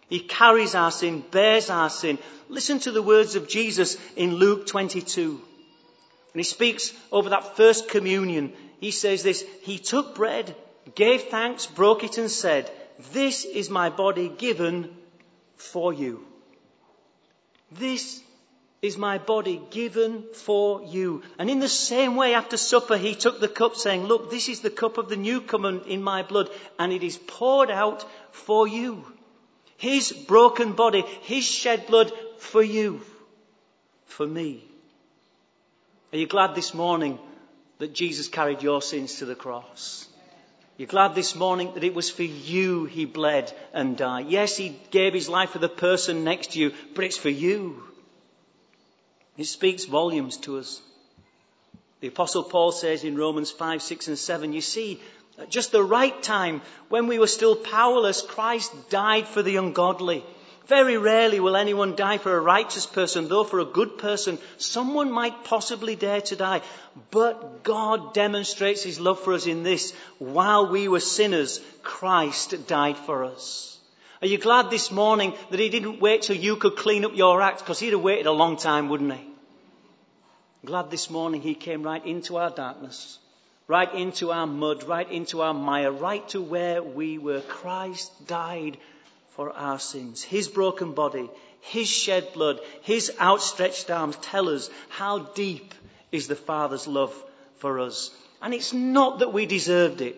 He 0.09 0.21
carries 0.21 0.75
our 0.75 0.91
sin, 0.91 1.23
bears 1.31 1.69
our 1.69 1.91
sin. 1.91 2.19
Listen 2.49 2.79
to 2.81 2.91
the 2.91 3.03
words 3.03 3.37
of 3.37 3.47
Jesus 3.47 3.99
in 4.17 4.37
Luke 4.37 4.67
22. 4.67 5.33
When 6.33 6.39
he 6.39 6.45
speaks 6.45 6.95
over 7.13 7.31
that 7.31 7.57
first 7.57 7.89
communion, 7.89 8.55
he 8.81 8.91
says 8.91 9.23
this, 9.23 9.45
He 9.63 9.79
took 9.79 10.15
bread, 10.15 10.57
gave 10.95 11.25
thanks, 11.25 11.67
broke 11.67 12.05
it 12.05 12.17
and 12.17 12.31
said, 12.31 12.71
This 13.13 13.45
is 13.45 13.69
my 13.69 13.91
body 13.91 14.29
given 14.31 14.97
for 15.57 15.93
you. 15.93 16.25
This 17.71 18.23
is 18.81 18.97
my 18.97 19.19
body 19.19 19.61
given 19.71 20.25
for 20.33 20.83
you. 20.85 21.23
And 21.39 21.51
in 21.51 21.59
the 21.59 21.69
same 21.69 22.15
way, 22.15 22.35
after 22.35 22.57
supper, 22.57 22.97
he 22.97 23.15
took 23.15 23.41
the 23.41 23.49
cup 23.49 23.75
saying, 23.75 24.05
look, 24.05 24.31
this 24.31 24.49
is 24.49 24.61
the 24.61 24.71
cup 24.71 24.99
of 24.99 25.09
the 25.09 25.17
new 25.17 25.41
covenant 25.41 25.87
in 25.87 26.03
my 26.03 26.23
blood, 26.23 26.49
and 26.79 26.93
it 26.93 27.03
is 27.03 27.19
poured 27.19 27.71
out 27.71 28.05
for 28.31 28.69
you. 28.69 29.05
His 29.77 30.13
broken 30.13 30.73
body, 30.73 31.03
His 31.23 31.45
shed 31.45 31.87
blood 31.87 32.13
for 32.39 32.63
you, 32.63 33.01
for 34.07 34.27
me. 34.27 34.65
Are 36.13 36.19
you 36.19 36.27
glad 36.27 36.55
this 36.55 36.73
morning 36.73 37.19
that 37.79 37.95
Jesus 37.95 38.29
carried 38.29 38.63
your 38.63 38.81
sins 38.81 39.17
to 39.17 39.25
the 39.25 39.35
cross? 39.35 40.09
You're 40.77 40.87
glad 40.87 41.17
this 41.17 41.35
morning 41.35 41.75
that 41.75 41.85
it 41.85 41.95
was 41.95 42.09
for 42.09 42.23
you 42.23 42.85
he 42.85 43.05
bled 43.05 43.53
and 43.73 43.97
died. 43.97 44.27
Yes, 44.29 44.57
he 44.57 44.79
gave 44.93 45.13
his 45.13 45.29
life 45.29 45.51
for 45.51 45.59
the 45.59 45.69
person 45.69 46.23
next 46.23 46.53
to 46.53 46.61
you, 46.61 46.73
but 46.95 47.05
it's 47.05 47.17
for 47.17 47.29
you. 47.29 47.83
It 49.39 49.47
speaks 49.47 49.85
volumes 49.85 50.37
to 50.39 50.59
us. 50.59 50.83
The 52.01 52.09
apostle 52.09 52.43
Paul 52.43 52.73
says 52.73 53.05
in 53.05 53.17
Romans 53.17 53.51
5, 53.53 53.81
6 53.81 54.09
and 54.09 54.19
7, 54.19 54.53
you 54.53 54.61
see, 54.61 55.01
at 55.39 55.49
just 55.49 55.71
the 55.71 55.83
right 55.83 56.21
time, 56.23 56.61
when 56.89 57.07
we 57.07 57.21
were 57.21 57.29
still 57.29 57.55
powerless, 57.55 58.21
Christ 58.21 58.73
died 58.91 59.29
for 59.29 59.43
the 59.43 59.57
ungodly. 59.57 60.25
Very 60.67 60.99
rarely 60.99 61.41
will 61.41 61.57
anyone 61.57 61.95
die 61.95 62.19
for 62.19 62.37
a 62.37 62.41
righteous 62.41 62.85
person, 62.85 63.29
though 63.29 63.45
for 63.45 63.61
a 63.61 63.65
good 63.65 63.97
person, 63.97 64.39
someone 64.59 65.11
might 65.11 65.45
possibly 65.45 65.95
dare 65.95 66.21
to 66.23 66.37
die. 66.37 66.61
But 67.11 67.63
God 67.63 68.13
demonstrates 68.15 68.83
His 68.83 69.01
love 69.01 69.21
for 69.21 69.33
us 69.33 69.47
in 69.47 69.63
this. 69.63 69.93
While 70.19 70.67
we 70.67 70.89
were 70.89 71.01
sinners, 71.01 71.61
Christ 71.83 72.67
died 72.67 72.97
for 72.97 73.25
us. 73.25 73.79
Are 74.21 74.27
you 74.27 74.37
glad 74.37 74.69
this 74.71 74.91
morning 74.91 75.35
that 75.51 75.61
he 75.61 75.69
didn't 75.69 76.01
wait 76.01 76.23
till 76.23 76.37
you 76.37 76.57
could 76.57 76.77
clean 76.77 77.05
up 77.05 77.15
your 77.15 77.41
act? 77.41 77.61
Because 77.61 77.79
he'd 77.79 77.93
have 77.93 78.03
waited 78.03 78.27
a 78.27 78.33
long 78.33 78.57
time, 78.57 78.89
wouldn't 78.89 79.13
he? 79.13 79.28
Glad 80.65 80.91
this 80.91 81.09
morning 81.09 81.41
he 81.41 81.55
came 81.55 81.85
right 81.85 82.05
into 82.05 82.37
our 82.37 82.51
darkness, 82.51 83.19
right 83.69 83.95
into 83.95 84.33
our 84.33 84.47
mud, 84.47 84.83
right 84.85 85.11
into 85.11 85.41
our 85.41 85.55
mire, 85.55 85.93
right 85.93 86.29
to 86.31 86.41
where 86.41 86.83
we 86.83 87.17
were. 87.17 87.41
Christ 87.43 88.27
died 88.27 88.77
for 89.37 89.53
our 89.53 89.79
sins. 89.79 90.23
His 90.23 90.49
broken 90.49 90.95
body, 90.95 91.31
his 91.61 91.89
shed 91.89 92.33
blood, 92.33 92.59
his 92.83 93.13
outstretched 93.21 93.89
arms 93.89 94.17
tell 94.17 94.49
us 94.49 94.69
how 94.89 95.21
deep 95.21 95.75
is 96.11 96.27
the 96.27 96.35
Father's 96.35 96.89
love 96.89 97.15
for 97.59 97.79
us. 97.79 98.11
And 98.43 98.53
it's 98.53 98.73
not 98.73 99.21
that 99.21 99.33
we 99.33 99.47
deserved 99.47 100.01
it. 100.01 100.17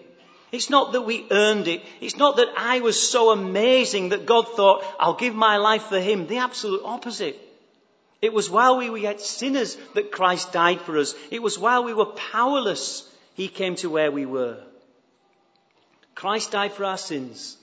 It's 0.52 0.70
not 0.70 0.92
that 0.92 1.02
we 1.02 1.26
earned 1.30 1.68
it. 1.68 1.82
It's 2.00 2.16
not 2.16 2.36
that 2.38 2.48
I 2.56 2.80
was 2.80 3.00
so 3.00 3.30
amazing 3.30 4.08
that 4.08 4.24
God 4.24 4.48
thought, 4.48 4.84
I'll 4.98 5.14
give 5.14 5.34
my 5.34 5.58
life 5.58 5.82
for 5.82 6.00
him. 6.00 6.26
The 6.26 6.38
absolute 6.38 6.80
opposite. 6.82 7.38
It 8.22 8.34
was 8.34 8.50
while 8.50 8.76
we 8.76 8.90
were 8.90 8.98
yet 8.98 9.20
sinners 9.20 9.76
that 9.94 10.12
Christ 10.12 10.52
died 10.52 10.80
for 10.82 10.98
us. 10.98 11.14
It 11.30 11.42
was 11.42 11.58
while 11.58 11.84
we 11.84 11.94
were 11.94 12.06
powerless 12.06 13.08
he 13.34 13.48
came 13.48 13.76
to 13.76 13.88
where 13.88 14.10
we 14.10 14.26
were. 14.26 14.58
Christ 16.14 16.50
died 16.50 16.72
for 16.72 16.84
our 16.84 16.98
sins. 16.98 17.56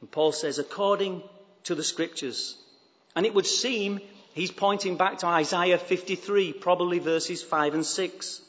And 0.00 0.10
Paul 0.10 0.32
says, 0.32 0.58
according 0.58 1.22
to 1.64 1.74
the 1.74 1.82
scriptures. 1.82 2.56
And 3.16 3.24
it 3.24 3.34
would 3.34 3.46
seem 3.46 4.00
he's 4.34 4.50
pointing 4.50 4.96
back 4.96 5.18
to 5.18 5.26
Isaiah 5.26 5.78
53, 5.78 6.52
probably 6.52 6.98
verses 6.98 7.42
5 7.42 7.74
and 7.74 7.86
6, 7.86 8.42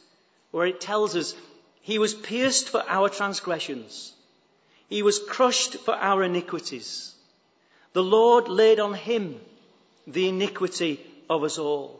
where 0.51 0.67
it 0.67 0.81
tells 0.81 1.15
us 1.15 1.33
he 1.81 1.97
was 1.97 2.13
pierced 2.13 2.69
for 2.69 2.83
our 2.87 3.07
transgressions. 3.07 4.11
He 4.89 5.01
was 5.01 5.19
crushed 5.19 5.75
for 5.75 5.95
our 5.95 6.23
iniquities. 6.23 7.13
The 7.93 8.03
Lord 8.03 8.49
laid 8.49 8.81
on 8.81 8.93
him 8.93 9.39
the 10.05 10.27
iniquity 10.27 10.99
of 11.31 11.43
us 11.43 11.57
all. 11.57 11.99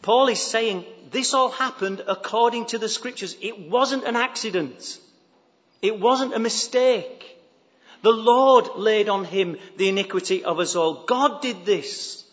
Paul 0.00 0.28
is 0.28 0.40
saying 0.40 0.84
this 1.10 1.34
all 1.34 1.50
happened 1.50 2.02
according 2.08 2.66
to 2.66 2.78
the 2.78 2.88
scriptures. 2.88 3.36
It 3.40 3.70
wasn't 3.70 4.04
an 4.04 4.16
accident. 4.16 4.98
It 5.82 6.00
wasn't 6.00 6.34
a 6.34 6.38
mistake. 6.38 7.30
The 8.02 8.10
Lord 8.10 8.70
laid 8.76 9.08
on 9.08 9.24
him 9.24 9.56
the 9.76 9.88
iniquity 9.88 10.44
of 10.44 10.58
us 10.60 10.76
all. 10.76 11.04
God 11.04 11.42
did 11.42 11.64
this. 11.64 12.24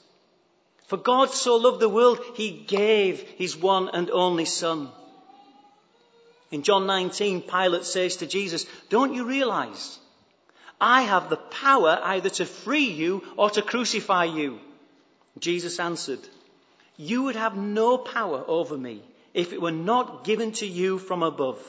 For 0.87 0.97
God 0.97 1.31
so 1.31 1.57
loved 1.57 1.79
the 1.79 1.89
world, 1.89 2.19
he 2.35 2.49
gave 2.51 3.21
his 3.21 3.55
one 3.55 3.89
and 3.93 4.09
only 4.09 4.45
son. 4.45 4.89
In 6.49 6.63
John 6.63 6.85
19, 6.87 7.43
Pilate 7.43 7.85
says 7.85 8.17
to 8.17 8.27
Jesus, 8.27 8.65
Don't 8.89 9.13
you 9.13 9.25
realize 9.25 9.99
I 10.81 11.03
have 11.03 11.29
the 11.29 11.37
power 11.37 11.99
either 12.03 12.29
to 12.29 12.45
free 12.45 12.89
you 12.89 13.23
or 13.37 13.49
to 13.51 13.61
crucify 13.61 14.25
you? 14.25 14.59
Jesus 15.39 15.79
answered, 15.79 16.19
You 16.97 17.23
would 17.23 17.35
have 17.35 17.55
no 17.55 17.97
power 17.97 18.43
over 18.47 18.77
me 18.77 19.01
if 19.33 19.53
it 19.53 19.61
were 19.61 19.71
not 19.71 20.23
given 20.23 20.51
to 20.53 20.65
you 20.65 20.97
from 20.99 21.23
above. 21.23 21.59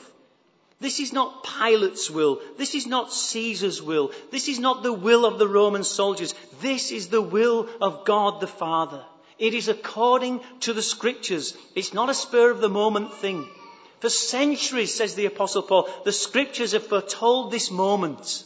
This 0.79 0.99
is 0.99 1.13
not 1.13 1.45
Pilate's 1.45 2.11
will. 2.11 2.41
This 2.57 2.75
is 2.75 2.85
not 2.87 3.13
Caesar's 3.13 3.81
will. 3.81 4.11
This 4.31 4.49
is 4.49 4.59
not 4.59 4.83
the 4.83 4.91
will 4.91 5.25
of 5.25 5.39
the 5.39 5.47
Roman 5.47 5.85
soldiers. 5.85 6.35
This 6.59 6.91
is 6.91 7.07
the 7.07 7.21
will 7.21 7.69
of 7.79 8.03
God 8.05 8.41
the 8.41 8.47
Father. 8.47 9.01
It 9.39 9.53
is 9.53 9.69
according 9.69 10.41
to 10.61 10.73
the 10.73 10.81
scriptures. 10.81 11.55
It's 11.73 11.93
not 11.93 12.09
a 12.09 12.13
spur 12.13 12.51
of 12.51 12.59
the 12.59 12.69
moment 12.69 13.13
thing. 13.13 13.47
For 14.01 14.09
centuries, 14.09 14.93
says 14.93 15.15
the 15.15 15.27
Apostle 15.27 15.61
Paul, 15.61 15.89
the 16.03 16.11
scriptures 16.11 16.73
have 16.73 16.85
foretold 16.85 17.51
this 17.51 17.71
moment. 17.71 18.43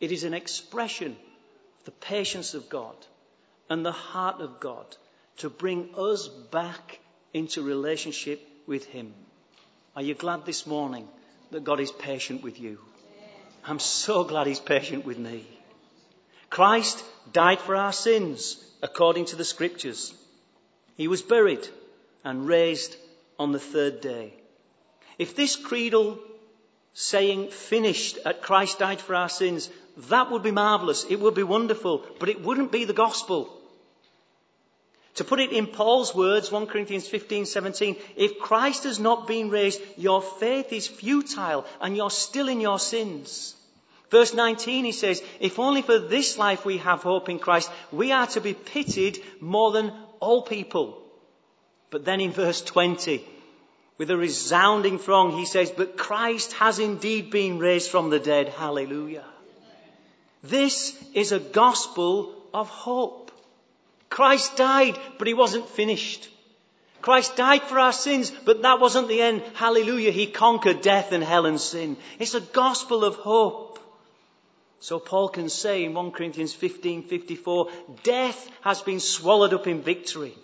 It 0.00 0.12
is 0.12 0.24
an 0.24 0.32
expression 0.32 1.12
of 1.12 1.84
the 1.84 1.90
patience 1.90 2.54
of 2.54 2.70
God 2.70 2.96
and 3.68 3.84
the 3.84 3.92
heart 3.92 4.40
of 4.40 4.60
God 4.60 4.96
to 5.38 5.50
bring 5.50 5.90
us 5.96 6.28
back 6.28 7.00
into 7.32 7.62
relationship 7.62 8.40
with 8.66 8.84
Him. 8.86 9.14
Are 9.94 10.02
you 10.02 10.14
glad 10.14 10.44
this 10.44 10.66
morning 10.66 11.08
that 11.50 11.64
God 11.64 11.80
is 11.80 11.90
patient 11.90 12.42
with 12.42 12.60
you? 12.60 12.78
I'm 13.64 13.78
so 13.78 14.24
glad 14.24 14.46
He's 14.46 14.60
patient 14.60 15.04
with 15.04 15.18
me. 15.18 15.46
Christ 16.50 17.04
died 17.32 17.60
for 17.60 17.76
our 17.76 17.92
sins 17.92 18.62
according 18.82 19.26
to 19.26 19.36
the 19.36 19.44
scriptures. 19.44 20.14
He 20.96 21.08
was 21.08 21.22
buried 21.22 21.68
and 22.24 22.46
raised 22.46 22.96
on 23.38 23.52
the 23.52 23.60
third 23.60 24.00
day. 24.00 24.32
If 25.18 25.36
this 25.36 25.56
creedal 25.56 26.18
saying 26.94 27.50
finished 27.50 28.18
at 28.24 28.42
Christ 28.42 28.78
died 28.78 29.00
for 29.00 29.14
our 29.14 29.28
sins, 29.28 29.68
that 30.08 30.30
would 30.30 30.42
be 30.42 30.50
marvelous. 30.50 31.04
It 31.08 31.20
would 31.20 31.34
be 31.34 31.42
wonderful, 31.42 32.04
but 32.18 32.28
it 32.28 32.42
wouldn't 32.42 32.72
be 32.72 32.84
the 32.84 32.92
gospel. 32.92 33.54
To 35.18 35.24
put 35.24 35.40
it 35.40 35.50
in 35.50 35.66
Paul's 35.66 36.14
words, 36.14 36.52
1 36.52 36.68
Corinthians 36.68 37.08
15, 37.08 37.46
17, 37.46 37.96
if 38.14 38.38
Christ 38.38 38.84
has 38.84 39.00
not 39.00 39.26
been 39.26 39.50
raised, 39.50 39.80
your 39.96 40.22
faith 40.22 40.72
is 40.72 40.86
futile 40.86 41.66
and 41.80 41.96
you're 41.96 42.08
still 42.08 42.48
in 42.48 42.60
your 42.60 42.78
sins. 42.78 43.56
Verse 44.12 44.32
19, 44.32 44.84
he 44.84 44.92
says, 44.92 45.20
If 45.40 45.58
only 45.58 45.82
for 45.82 45.98
this 45.98 46.38
life 46.38 46.64
we 46.64 46.78
have 46.78 47.02
hope 47.02 47.28
in 47.28 47.40
Christ, 47.40 47.68
we 47.90 48.12
are 48.12 48.28
to 48.28 48.40
be 48.40 48.54
pitied 48.54 49.18
more 49.40 49.72
than 49.72 49.92
all 50.20 50.42
people. 50.42 51.02
But 51.90 52.04
then 52.04 52.20
in 52.20 52.30
verse 52.30 52.62
20, 52.62 53.24
with 53.98 54.12
a 54.12 54.16
resounding 54.16 55.00
throng, 55.00 55.36
he 55.36 55.46
says, 55.46 55.72
But 55.72 55.96
Christ 55.96 56.52
has 56.52 56.78
indeed 56.78 57.32
been 57.32 57.58
raised 57.58 57.90
from 57.90 58.10
the 58.10 58.20
dead. 58.20 58.50
Hallelujah. 58.50 59.24
This 60.44 60.96
is 61.12 61.32
a 61.32 61.40
gospel 61.40 62.36
of 62.54 62.68
hope. 62.68 63.27
Christ 64.08 64.56
died, 64.56 64.98
but 65.18 65.26
he 65.26 65.34
wasn't 65.34 65.68
finished. 65.68 66.28
Christ 67.00 67.36
died 67.36 67.62
for 67.62 67.78
our 67.78 67.92
sins, 67.92 68.30
but 68.30 68.62
that 68.62 68.80
wasn't 68.80 69.08
the 69.08 69.22
end. 69.22 69.42
Hallelujah. 69.54 70.10
He 70.10 70.26
conquered 70.26 70.82
death 70.82 71.12
and 71.12 71.22
hell 71.22 71.46
and 71.46 71.60
sin. 71.60 71.96
It's 72.18 72.34
a 72.34 72.40
gospel 72.40 73.04
of 73.04 73.14
hope. 73.16 73.78
So 74.80 74.98
Paul 74.98 75.28
can 75.28 75.48
say 75.48 75.84
in 75.84 75.94
1 75.94 76.12
Corinthians 76.12 76.54
15:54, 76.54 77.70
death 78.02 78.50
has 78.62 78.82
been 78.82 79.00
swallowed 79.00 79.54
up 79.54 79.66
in 79.66 79.82
victory. 79.82 80.34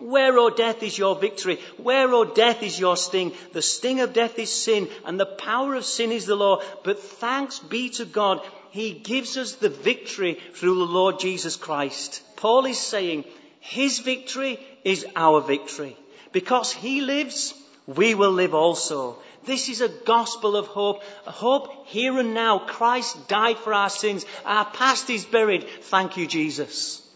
Where, 0.00 0.38
O 0.38 0.48
death, 0.48 0.82
is 0.82 0.96
your 0.96 1.14
victory? 1.14 1.60
Where, 1.76 2.12
O 2.14 2.24
death, 2.24 2.62
is 2.62 2.80
your 2.80 2.96
sting? 2.96 3.32
The 3.52 3.62
sting 3.62 4.00
of 4.00 4.14
death 4.14 4.38
is 4.38 4.52
sin, 4.52 4.88
and 5.04 5.20
the 5.20 5.26
power 5.26 5.74
of 5.74 5.84
sin 5.84 6.10
is 6.10 6.26
the 6.26 6.36
law. 6.36 6.62
But 6.82 7.00
thanks 7.00 7.58
be 7.58 7.90
to 7.90 8.06
God, 8.06 8.40
He 8.70 8.92
gives 8.92 9.36
us 9.36 9.54
the 9.54 9.68
victory 9.68 10.38
through 10.54 10.78
the 10.78 10.92
Lord 10.92 11.20
Jesus 11.20 11.56
Christ. 11.56 12.22
Paul 12.36 12.64
is 12.64 12.78
saying, 12.78 13.24
His 13.60 13.98
victory 13.98 14.58
is 14.84 15.06
our 15.14 15.40
victory. 15.42 15.96
Because 16.32 16.72
He 16.72 17.02
lives, 17.02 17.52
we 17.86 18.14
will 18.14 18.32
live 18.32 18.54
also. 18.54 19.18
This 19.44 19.68
is 19.68 19.80
a 19.80 19.88
gospel 19.88 20.56
of 20.56 20.66
hope. 20.66 21.02
A 21.26 21.30
hope 21.30 21.86
here 21.86 22.18
and 22.18 22.34
now. 22.34 22.58
Christ 22.58 23.28
died 23.28 23.58
for 23.58 23.74
our 23.74 23.90
sins. 23.90 24.24
Our 24.44 24.64
past 24.64 25.10
is 25.10 25.24
buried. 25.24 25.66
Thank 25.82 26.16
you, 26.16 26.26
Jesus. 26.26 27.06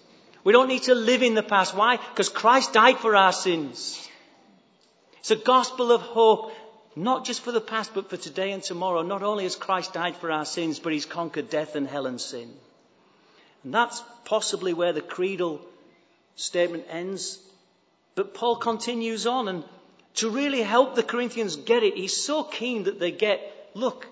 We 0.44 0.52
don't 0.52 0.68
need 0.68 0.84
to 0.84 0.94
live 0.94 1.22
in 1.22 1.34
the 1.34 1.42
past. 1.42 1.74
Why? 1.74 1.96
Because 1.96 2.28
Christ 2.28 2.74
died 2.74 2.98
for 2.98 3.16
our 3.16 3.32
sins. 3.32 4.08
It's 5.20 5.30
a 5.30 5.36
gospel 5.36 5.90
of 5.90 6.02
hope, 6.02 6.52
not 6.94 7.24
just 7.24 7.40
for 7.40 7.50
the 7.50 7.62
past, 7.62 7.94
but 7.94 8.10
for 8.10 8.18
today 8.18 8.52
and 8.52 8.62
tomorrow. 8.62 9.00
Not 9.00 9.22
only 9.22 9.44
has 9.44 9.56
Christ 9.56 9.94
died 9.94 10.16
for 10.16 10.30
our 10.30 10.44
sins, 10.44 10.78
but 10.78 10.92
he's 10.92 11.06
conquered 11.06 11.48
death 11.48 11.76
and 11.76 11.88
hell 11.88 12.04
and 12.04 12.20
sin. 12.20 12.52
And 13.64 13.72
that's 13.72 14.02
possibly 14.26 14.74
where 14.74 14.92
the 14.92 15.00
creedal 15.00 15.62
statement 16.36 16.84
ends. 16.90 17.38
But 18.14 18.34
Paul 18.34 18.56
continues 18.56 19.26
on, 19.26 19.48
and 19.48 19.64
to 20.16 20.28
really 20.28 20.60
help 20.62 20.94
the 20.94 21.02
Corinthians 21.02 21.56
get 21.56 21.82
it, 21.82 21.96
he's 21.96 22.16
so 22.16 22.44
keen 22.44 22.84
that 22.84 23.00
they 23.00 23.10
get, 23.10 23.40
look, 23.72 24.06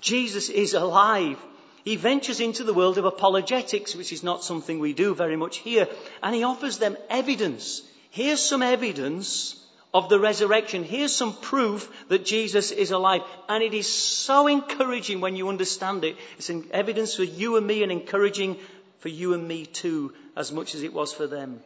Jesus 0.00 0.48
is 0.48 0.74
alive. 0.74 1.38
He 1.84 1.96
ventures 1.96 2.40
into 2.40 2.64
the 2.64 2.74
world 2.74 2.98
of 2.98 3.04
apologetics, 3.04 3.94
which 3.94 4.12
is 4.12 4.22
not 4.22 4.44
something 4.44 4.78
we 4.78 4.92
do 4.92 5.14
very 5.14 5.36
much 5.36 5.58
here, 5.58 5.88
and 6.22 6.34
he 6.34 6.44
offers 6.44 6.78
them 6.78 6.96
evidence. 7.08 7.82
Here's 8.10 8.42
some 8.42 8.62
evidence 8.62 9.56
of 9.92 10.08
the 10.08 10.20
resurrection. 10.20 10.84
Here's 10.84 11.14
some 11.14 11.34
proof 11.34 11.90
that 12.08 12.24
Jesus 12.24 12.70
is 12.70 12.90
alive. 12.90 13.22
And 13.48 13.62
it 13.62 13.74
is 13.74 13.92
so 13.92 14.46
encouraging 14.46 15.20
when 15.20 15.36
you 15.36 15.48
understand 15.48 16.04
it. 16.04 16.16
It's 16.38 16.50
an 16.50 16.66
evidence 16.72 17.16
for 17.16 17.24
you 17.24 17.56
and 17.56 17.66
me 17.66 17.82
and 17.82 17.90
encouraging 17.90 18.56
for 19.00 19.08
you 19.08 19.34
and 19.34 19.46
me 19.46 19.66
too, 19.66 20.12
as 20.36 20.52
much 20.52 20.74
as 20.74 20.82
it 20.82 20.92
was 20.92 21.12
for 21.12 21.26
them. 21.26 21.60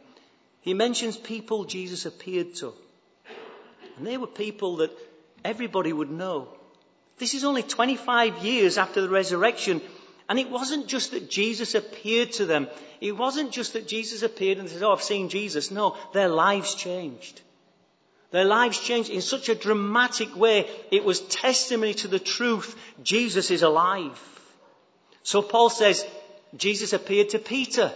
He 0.61 0.73
mentions 0.73 1.17
people 1.17 1.65
Jesus 1.65 2.05
appeared 2.05 2.55
to. 2.55 2.73
And 3.97 4.07
they 4.07 4.17
were 4.17 4.27
people 4.27 4.77
that 4.77 4.91
everybody 5.43 5.93
would 5.93 6.09
know. 6.09 6.47
This 7.17 7.33
is 7.33 7.43
only 7.43 7.63
25 7.63 8.43
years 8.43 8.77
after 8.77 9.01
the 9.01 9.09
resurrection, 9.09 9.81
and 10.27 10.39
it 10.39 10.49
wasn't 10.49 10.87
just 10.87 11.11
that 11.11 11.29
Jesus 11.29 11.75
appeared 11.75 12.31
to 12.33 12.45
them. 12.45 12.67
It 12.99 13.15
wasn't 13.15 13.51
just 13.51 13.73
that 13.73 13.87
Jesus 13.87 14.23
appeared 14.23 14.57
and 14.57 14.67
said, 14.67 14.81
Oh, 14.81 14.93
I've 14.93 15.03
seen 15.03 15.29
Jesus. 15.29 15.69
No, 15.69 15.95
their 16.13 16.29
lives 16.29 16.73
changed. 16.73 17.41
Their 18.31 18.45
lives 18.45 18.79
changed 18.79 19.11
in 19.11 19.21
such 19.21 19.49
a 19.49 19.55
dramatic 19.55 20.35
way. 20.35 20.67
It 20.91 21.05
was 21.05 21.21
testimony 21.21 21.93
to 21.95 22.07
the 22.07 22.19
truth. 22.19 22.75
Jesus 23.03 23.51
is 23.51 23.61
alive. 23.61 24.19
So 25.23 25.41
Paul 25.41 25.69
says, 25.69 26.05
Jesus 26.57 26.93
appeared 26.93 27.29
to 27.29 27.39
Peter. 27.39 27.93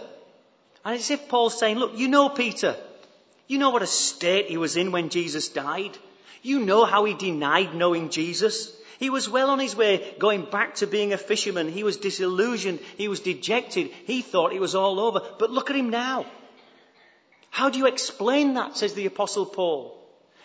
And 0.84 0.94
it's 0.94 1.10
as 1.10 1.18
if 1.18 1.28
Paul's 1.28 1.58
saying, 1.58 1.78
look, 1.78 1.98
you 1.98 2.08
know 2.08 2.28
Peter. 2.28 2.76
You 3.48 3.58
know 3.58 3.70
what 3.70 3.82
a 3.82 3.86
state 3.86 4.46
he 4.46 4.56
was 4.56 4.76
in 4.76 4.92
when 4.92 5.08
Jesus 5.08 5.48
died. 5.48 5.98
You 6.42 6.60
know 6.60 6.84
how 6.84 7.04
he 7.04 7.14
denied 7.14 7.74
knowing 7.74 8.10
Jesus. 8.10 8.74
He 8.98 9.10
was 9.10 9.28
well 9.28 9.50
on 9.50 9.58
his 9.58 9.74
way 9.74 10.14
going 10.18 10.44
back 10.44 10.76
to 10.76 10.86
being 10.86 11.12
a 11.12 11.18
fisherman. 11.18 11.68
He 11.68 11.84
was 11.84 11.96
disillusioned. 11.96 12.80
He 12.98 13.08
was 13.08 13.20
dejected. 13.20 13.90
He 14.04 14.22
thought 14.22 14.52
it 14.52 14.60
was 14.60 14.74
all 14.74 15.00
over. 15.00 15.22
But 15.38 15.50
look 15.50 15.70
at 15.70 15.76
him 15.76 15.90
now. 15.90 16.26
How 17.50 17.70
do 17.70 17.78
you 17.78 17.86
explain 17.86 18.54
that, 18.54 18.76
says 18.76 18.94
the 18.94 19.06
apostle 19.06 19.46
Paul? 19.46 19.96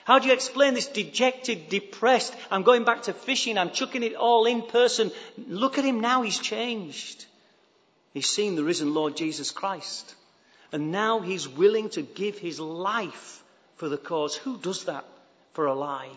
How 0.06 0.20
do 0.20 0.28
you 0.28 0.34
explain 0.34 0.76
this 0.76 0.88
dejected, 0.88 1.68
depressed, 1.70 2.36
I'm 2.52 2.64
going 2.64 2.84
back 2.84 3.04
to 3.04 3.14
fishing, 3.14 3.58
I'm 3.58 3.72
chucking 3.72 4.04
it 4.04 4.16
all 4.16 4.46
in 4.46 4.62
person. 4.62 5.12
Look 5.48 5.80
at 5.80 5.86
him 5.86 6.00
now, 6.00 6.22
he's 6.22 6.38
changed. 6.38 7.26
He's 8.14 8.30
seen 8.30 8.56
the 8.56 8.64
risen 8.64 8.94
Lord 8.94 9.18
Jesus 9.18 9.50
Christ. 9.52 10.14
And 10.72 10.92
now 10.92 11.22
he's 11.22 11.48
willing 11.48 11.90
to 11.92 12.02
give 12.02 12.38
his 12.38 12.60
life 12.60 13.44
for 13.78 13.90
the 13.90 13.98
cause. 13.98 14.36
Who 14.36 14.58
does 14.58 14.86
that 14.86 15.06
for 15.56 15.66
a 15.66 15.74
lie? 15.74 16.12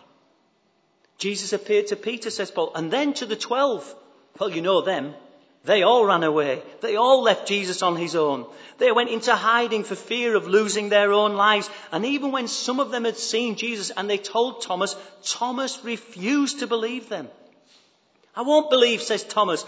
Jesus 1.16 1.53
appeared 1.53 1.88
to 1.88 1.96
Peter, 1.96 2.31
says 2.31 2.51
Paul, 2.51 2.72
and 2.74 2.90
then 2.90 3.14
to 3.14 3.27
the 3.27 3.37
twelve. 3.37 3.94
Well, 4.38 4.51
you 4.51 4.62
know 4.62 4.83
them. 4.83 5.14
They 5.64 5.83
all 5.83 6.05
ran 6.05 6.22
away. 6.22 6.62
They 6.81 6.96
all 6.96 7.22
left 7.22 7.48
Jesus 7.48 7.83
on 7.83 7.96
his 7.96 8.14
own. 8.14 8.46
They 8.79 8.92
went 8.92 9.11
into 9.11 9.35
hiding 9.35 9.85
for 9.85 9.96
fear 9.96 10.37
of 10.37 10.46
losing 10.46 10.88
their 10.88 11.12
own 11.12 11.35
lives. 11.35 11.68
And 11.90 12.07
even 12.07 12.31
when 12.31 12.46
some 12.46 12.79
of 12.79 12.90
them 12.90 13.05
had 13.05 13.16
seen 13.16 13.57
Jesus 13.57 13.90
and 13.90 14.09
they 14.09 14.18
told 14.18 14.62
Thomas, 14.62 14.96
Thomas 15.24 15.85
refused 15.85 16.61
to 16.61 16.68
believe 16.68 17.09
them. 17.09 17.29
I 18.37 18.42
won't 18.42 18.70
believe, 18.70 19.03
says 19.03 19.24
Thomas, 19.24 19.64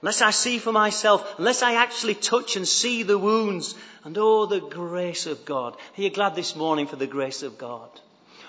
unless 0.00 0.22
I 0.22 0.30
see 0.30 0.58
for 0.58 0.72
myself, 0.72 1.34
unless 1.38 1.62
I 1.62 1.74
actually 1.74 2.14
touch 2.14 2.56
and 2.56 2.66
see 2.66 3.02
the 3.02 3.18
wounds. 3.18 3.74
And 4.04 4.16
oh, 4.18 4.46
the 4.46 4.60
grace 4.60 5.26
of 5.26 5.44
God. 5.44 5.74
Are 5.74 6.02
you 6.02 6.10
glad 6.10 6.36
this 6.36 6.54
morning 6.54 6.86
for 6.86 6.96
the 6.96 7.08
grace 7.08 7.42
of 7.42 7.58
God? 7.58 7.90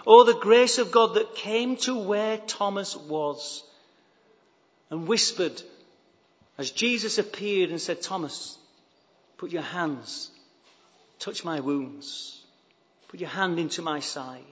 Oh, 0.06 0.24
the 0.24 0.34
grace 0.34 0.78
of 0.78 0.92
God 0.92 1.16
that 1.16 1.36
came 1.36 1.78
to 1.78 1.96
where 1.98 2.38
Thomas 2.38 2.96
was 2.96 3.64
and 4.90 5.08
whispered 5.08 5.62
as 6.58 6.72
Jesus 6.72 7.18
appeared 7.18 7.70
and 7.70 7.82
said, 7.82 8.02
Thomas, 8.02 8.58
put 9.38 9.52
your 9.52 9.64
hands, 9.64 10.30
touch 11.20 11.44
my 11.44 11.62
wounds, 11.62 12.42
put 13.08 13.20
your 13.20 13.30
hand 13.30 13.60
into 13.60 13.82
my 13.82 14.02
side. 14.02 14.44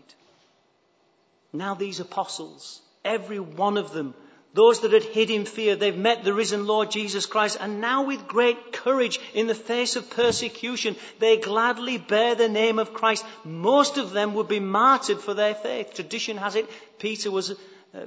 Now 1.54 1.74
these 1.76 2.00
apostles, 2.00 2.82
every 3.04 3.40
one 3.40 3.78
of 3.78 3.92
them 3.92 4.14
those 4.54 4.82
that 4.82 4.92
had 4.92 5.04
hid 5.04 5.30
in 5.30 5.46
fear, 5.46 5.76
they've 5.76 5.98
met 5.98 6.24
the 6.24 6.34
risen 6.34 6.68
Lord 6.68 6.92
Jesus 6.92 7.26
Christ, 7.26 7.58
and 7.62 7.80
now 7.80 8.04
with 8.04 8.28
great 8.28 8.74
courage 8.74 9.20
in 9.34 9.48
the 9.48 9.56
face 9.56 9.96
of 9.96 10.10
persecution, 10.10 10.98
they 11.20 11.38
gladly 11.38 11.98
bear 11.98 12.36
the 12.36 12.50
name 12.50 12.78
of 12.78 12.94
Christ. 12.94 13.26
Most 13.46 13.98
of 13.98 14.12
them 14.12 14.34
would 14.34 14.50
be 14.50 14.60
martyred 14.60 15.22
for 15.22 15.34
their 15.34 15.56
faith. 15.56 15.94
Tradition 15.94 16.36
has 16.36 16.56
it 16.56 16.70
Peter 17.00 17.32
was 17.32 17.52
uh, 17.52 17.56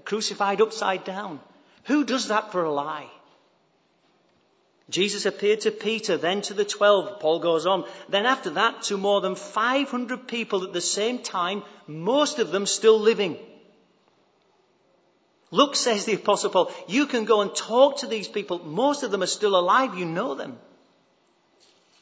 crucified 0.05 0.61
upside 0.61 1.05
down. 1.05 1.41
Who 1.85 2.05
does 2.05 2.29
that 2.29 2.53
for 2.53 2.65
a 2.65 2.73
lie? 2.73 3.09
Jesus 4.91 5.25
appeared 5.25 5.63
to 5.63 5.71
Peter, 5.71 6.19
then 6.19 6.43
to 6.43 6.53
the 6.53 6.65
twelve, 6.65 7.21
Paul 7.21 7.39
goes 7.39 7.65
on. 7.65 7.87
Then 8.11 8.27
after 8.27 8.51
that 8.51 8.83
to 8.85 8.99
more 8.99 9.23
than 9.23 9.35
500 9.35 10.29
people 10.29 10.63
at 10.65 10.75
the 10.75 10.83
same 10.83 11.21
time, 11.21 11.63
most 11.87 12.39
of 12.39 12.51
them 12.51 12.67
still 12.67 13.01
living. 13.01 13.39
Look, 15.55 15.77
says 15.77 16.05
the 16.05 16.15
Apostle 16.15 16.51
Paul, 16.51 16.73
you 16.89 17.07
can 17.07 17.27
go 17.27 17.41
and 17.41 17.55
talk 17.55 17.99
to 17.99 18.09
these 18.09 18.27
people. 18.27 18.59
Most 18.59 19.05
of 19.05 19.13
them 19.13 19.23
are 19.23 19.35
still 19.35 19.57
alive. 19.57 19.97
You 19.97 20.05
know 20.05 20.35
them. 20.35 20.59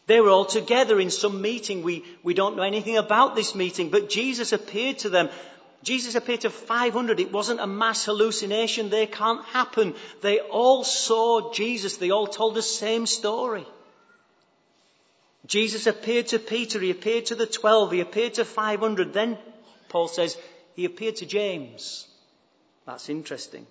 They 0.06 0.22
were 0.22 0.30
all 0.30 0.46
together 0.46 0.98
in 0.98 1.10
some 1.10 1.42
meeting. 1.42 1.82
We, 1.82 2.02
we 2.22 2.32
don't 2.32 2.56
know 2.56 2.62
anything 2.62 2.96
about 2.96 3.36
this 3.36 3.54
meeting, 3.54 3.90
but 3.90 4.08
Jesus 4.08 4.54
appeared 4.54 5.00
to 5.00 5.10
them. 5.10 5.28
Jesus 5.82 6.14
appeared 6.14 6.40
to 6.42 6.50
500. 6.50 7.20
It 7.20 7.30
wasn't 7.30 7.60
a 7.60 7.66
mass 7.66 8.06
hallucination. 8.06 8.88
They 8.88 9.06
can't 9.06 9.44
happen. 9.44 9.96
They 10.22 10.38
all 10.40 10.82
saw 10.82 11.52
Jesus. 11.52 11.98
They 11.98 12.10
all 12.10 12.28
told 12.28 12.54
the 12.54 12.62
same 12.62 13.04
story. 13.04 13.66
Jesus 15.44 15.86
appeared 15.86 16.28
to 16.28 16.38
Peter. 16.38 16.80
He 16.80 16.90
appeared 16.90 17.26
to 17.26 17.34
the 17.34 17.46
12. 17.46 17.92
He 17.92 18.00
appeared 18.00 18.34
to 18.34 18.46
500. 18.46 19.12
Then, 19.12 19.36
Paul 19.90 20.08
says, 20.08 20.38
he 20.74 20.86
appeared 20.86 21.16
to 21.16 21.26
James. 21.26 22.08
That's 22.86 23.08
interesting. 23.08 23.66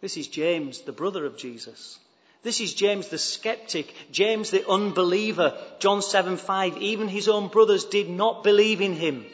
This 0.00 0.16
is 0.16 0.26
James, 0.26 0.80
the 0.80 0.92
brother 0.92 1.24
of 1.26 1.36
Jesus. 1.36 1.98
This 2.42 2.60
is 2.60 2.74
James 2.74 3.08
the 3.08 3.18
skeptic, 3.18 3.94
James 4.10 4.50
the 4.50 4.68
unbeliever. 4.68 5.56
John 5.78 6.02
7 6.02 6.36
5, 6.36 6.78
even 6.78 7.08
his 7.08 7.28
own 7.28 7.48
brothers 7.48 7.84
did 7.84 8.08
not 8.08 8.42
believe 8.42 8.80
in 8.80 8.94
him. 8.94 9.24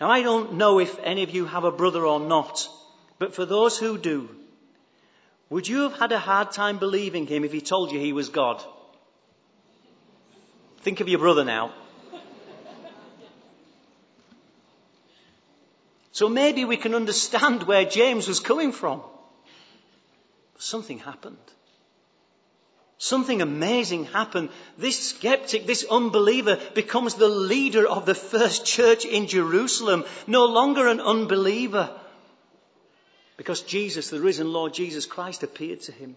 Now 0.00 0.10
I 0.10 0.22
don't 0.22 0.54
know 0.54 0.78
if 0.78 0.98
any 1.00 1.22
of 1.22 1.30
you 1.30 1.44
have 1.46 1.64
a 1.64 1.72
brother 1.72 2.06
or 2.06 2.20
not, 2.20 2.68
but 3.18 3.34
for 3.34 3.44
those 3.44 3.78
who 3.78 3.98
do, 3.98 4.28
Would 5.48 5.68
you 5.68 5.82
have 5.82 5.98
had 5.98 6.12
a 6.12 6.18
hard 6.18 6.50
time 6.52 6.78
believing 6.78 7.26
him 7.26 7.44
if 7.44 7.52
he 7.52 7.60
told 7.60 7.92
you 7.92 8.00
he 8.00 8.12
was 8.12 8.30
God? 8.30 8.64
Think 10.82 11.00
of 11.00 11.08
your 11.08 11.20
brother 11.20 11.44
now. 11.44 11.72
So 16.16 16.30
maybe 16.30 16.64
we 16.64 16.78
can 16.78 16.94
understand 16.94 17.64
where 17.64 17.84
James 17.84 18.26
was 18.26 18.40
coming 18.40 18.72
from. 18.72 19.02
Something 20.56 20.98
happened. 20.98 21.50
Something 22.96 23.42
amazing 23.42 24.06
happened. 24.06 24.48
This 24.78 25.10
skeptic, 25.10 25.66
this 25.66 25.84
unbeliever 25.90 26.58
becomes 26.74 27.16
the 27.16 27.28
leader 27.28 27.86
of 27.86 28.06
the 28.06 28.14
first 28.14 28.64
church 28.64 29.04
in 29.04 29.26
Jerusalem, 29.26 30.06
no 30.26 30.46
longer 30.46 30.88
an 30.88 31.00
unbeliever. 31.00 31.90
Because 33.36 33.60
Jesus, 33.60 34.08
the 34.08 34.18
risen 34.18 34.54
Lord 34.54 34.72
Jesus 34.72 35.04
Christ, 35.04 35.42
appeared 35.42 35.82
to 35.82 35.92
him. 35.92 36.16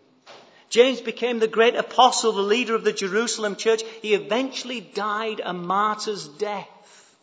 James 0.69 1.01
became 1.01 1.39
the 1.39 1.55
great 1.59 1.75
apostle, 1.75 2.31
the 2.31 2.41
leader 2.41 2.73
of 2.73 2.85
the 2.85 2.93
Jerusalem 2.93 3.57
church. 3.57 3.83
He 4.01 4.13
eventually 4.13 4.79
died 4.79 5.41
a 5.43 5.51
martyr's 5.51 6.25
death. 6.25 7.17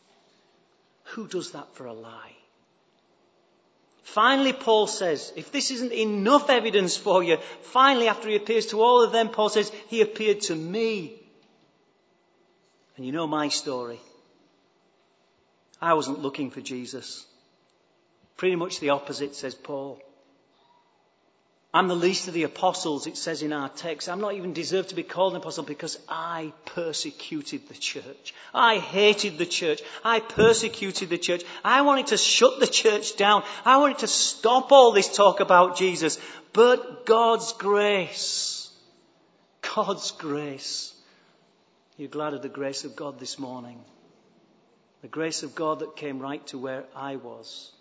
Who 1.14 1.26
does 1.26 1.52
that 1.52 1.74
for 1.74 1.86
a 1.86 1.94
lie? 1.94 2.35
Finally, 4.06 4.52
Paul 4.52 4.86
says, 4.86 5.32
if 5.34 5.50
this 5.50 5.72
isn't 5.72 5.92
enough 5.92 6.48
evidence 6.48 6.96
for 6.96 7.24
you, 7.24 7.38
finally, 7.62 8.06
after 8.06 8.28
he 8.28 8.36
appears 8.36 8.66
to 8.66 8.80
all 8.80 9.02
of 9.02 9.10
them, 9.10 9.30
Paul 9.30 9.48
says, 9.48 9.72
he 9.88 10.00
appeared 10.00 10.42
to 10.42 10.54
me. 10.54 11.20
And 12.96 13.04
you 13.04 13.10
know 13.10 13.26
my 13.26 13.48
story. 13.48 13.98
I 15.82 15.94
wasn't 15.94 16.22
looking 16.22 16.52
for 16.52 16.60
Jesus. 16.60 17.26
Pretty 18.36 18.54
much 18.54 18.78
the 18.78 18.90
opposite, 18.90 19.34
says 19.34 19.56
Paul. 19.56 20.00
I'm 21.74 21.88
the 21.88 21.96
least 21.96 22.26
of 22.28 22.34
the 22.34 22.44
apostles, 22.44 23.06
it 23.06 23.18
says 23.18 23.42
in 23.42 23.52
our 23.52 23.68
text. 23.68 24.08
I'm 24.08 24.20
not 24.20 24.34
even 24.34 24.54
deserved 24.54 24.90
to 24.90 24.94
be 24.94 25.02
called 25.02 25.34
an 25.34 25.40
apostle 25.40 25.64
because 25.64 25.98
I 26.08 26.52
persecuted 26.64 27.68
the 27.68 27.74
church. 27.74 28.34
I 28.54 28.78
hated 28.78 29.36
the 29.36 29.46
church. 29.46 29.82
I 30.02 30.20
persecuted 30.20 31.10
the 31.10 31.18
church. 31.18 31.42
I 31.62 31.82
wanted 31.82 32.08
to 32.08 32.16
shut 32.16 32.60
the 32.60 32.66
church 32.66 33.16
down. 33.16 33.42
I 33.64 33.76
wanted 33.76 33.98
to 33.98 34.06
stop 34.06 34.72
all 34.72 34.92
this 34.92 35.14
talk 35.14 35.40
about 35.40 35.76
Jesus. 35.76 36.18
But 36.54 37.04
God's 37.04 37.52
grace, 37.52 38.70
God's 39.74 40.12
grace. 40.12 40.94
You're 41.98 42.08
glad 42.08 42.32
of 42.32 42.40
the 42.40 42.48
grace 42.48 42.84
of 42.84 42.96
God 42.96 43.18
this 43.18 43.38
morning. 43.38 43.78
The 45.02 45.08
grace 45.08 45.42
of 45.42 45.54
God 45.54 45.80
that 45.80 45.96
came 45.96 46.20
right 46.20 46.46
to 46.48 46.58
where 46.58 46.84
I 46.94 47.16
was. 47.16 47.72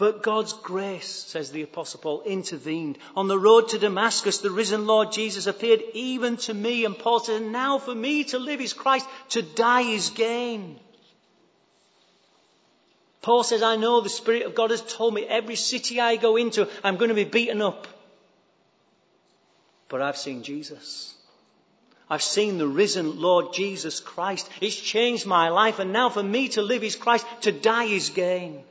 But 0.00 0.22
God's 0.22 0.54
grace, 0.54 1.10
says 1.10 1.50
the 1.50 1.60
Apostle 1.60 2.00
Paul, 2.00 2.22
intervened. 2.22 2.96
On 3.14 3.28
the 3.28 3.38
road 3.38 3.68
to 3.68 3.78
Damascus, 3.78 4.38
the 4.38 4.50
risen 4.50 4.86
Lord 4.86 5.12
Jesus 5.12 5.46
appeared 5.46 5.82
even 5.92 6.38
to 6.38 6.54
me. 6.54 6.86
And 6.86 6.98
Paul 6.98 7.20
said, 7.20 7.42
Now 7.42 7.78
for 7.78 7.94
me 7.94 8.24
to 8.24 8.38
live 8.38 8.62
is 8.62 8.72
Christ, 8.72 9.06
to 9.28 9.42
die 9.42 9.82
is 9.82 10.08
gain. 10.08 10.80
Paul 13.20 13.42
says, 13.42 13.62
I 13.62 13.76
know 13.76 14.00
the 14.00 14.08
Spirit 14.08 14.46
of 14.46 14.54
God 14.54 14.70
has 14.70 14.80
told 14.80 15.12
me 15.12 15.26
every 15.26 15.56
city 15.56 16.00
I 16.00 16.16
go 16.16 16.36
into, 16.36 16.66
I'm 16.82 16.96
going 16.96 17.10
to 17.10 17.14
be 17.14 17.24
beaten 17.24 17.60
up. 17.60 17.86
But 19.90 20.00
I've 20.00 20.16
seen 20.16 20.42
Jesus. 20.44 21.14
I've 22.08 22.22
seen 22.22 22.56
the 22.56 22.66
risen 22.66 23.20
Lord 23.20 23.52
Jesus 23.52 24.00
Christ. 24.00 24.48
It's 24.62 24.80
changed 24.80 25.26
my 25.26 25.50
life, 25.50 25.78
and 25.78 25.92
now 25.92 26.08
for 26.08 26.22
me 26.22 26.48
to 26.56 26.62
live 26.62 26.84
is 26.84 26.96
Christ, 26.96 27.26
to 27.42 27.52
die 27.52 27.84
is 27.84 28.08
gain. 28.08 28.64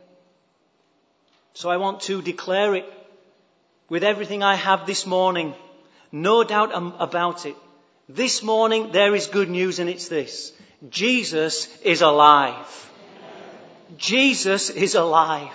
So 1.54 1.70
I 1.70 1.78
want 1.78 2.02
to 2.02 2.22
declare 2.22 2.76
it 2.76 2.86
with 3.90 4.04
everything 4.04 4.44
I 4.44 4.56
have 4.56 4.86
this 4.86 5.06
morning. 5.06 5.54
No 6.12 6.44
doubt 6.44 6.72
about 6.74 7.46
it. 7.46 7.56
This 8.08 8.42
morning 8.42 8.92
there 8.92 9.14
is 9.16 9.28
good 9.28 9.50
news 9.50 9.80
and 9.80 9.90
it's 9.90 10.08
this. 10.08 10.52
Jesus 10.90 11.68
is 11.82 12.02
alive. 12.02 12.92
Jesus 13.98 14.70
is 14.70 14.96
alive. 14.96 15.54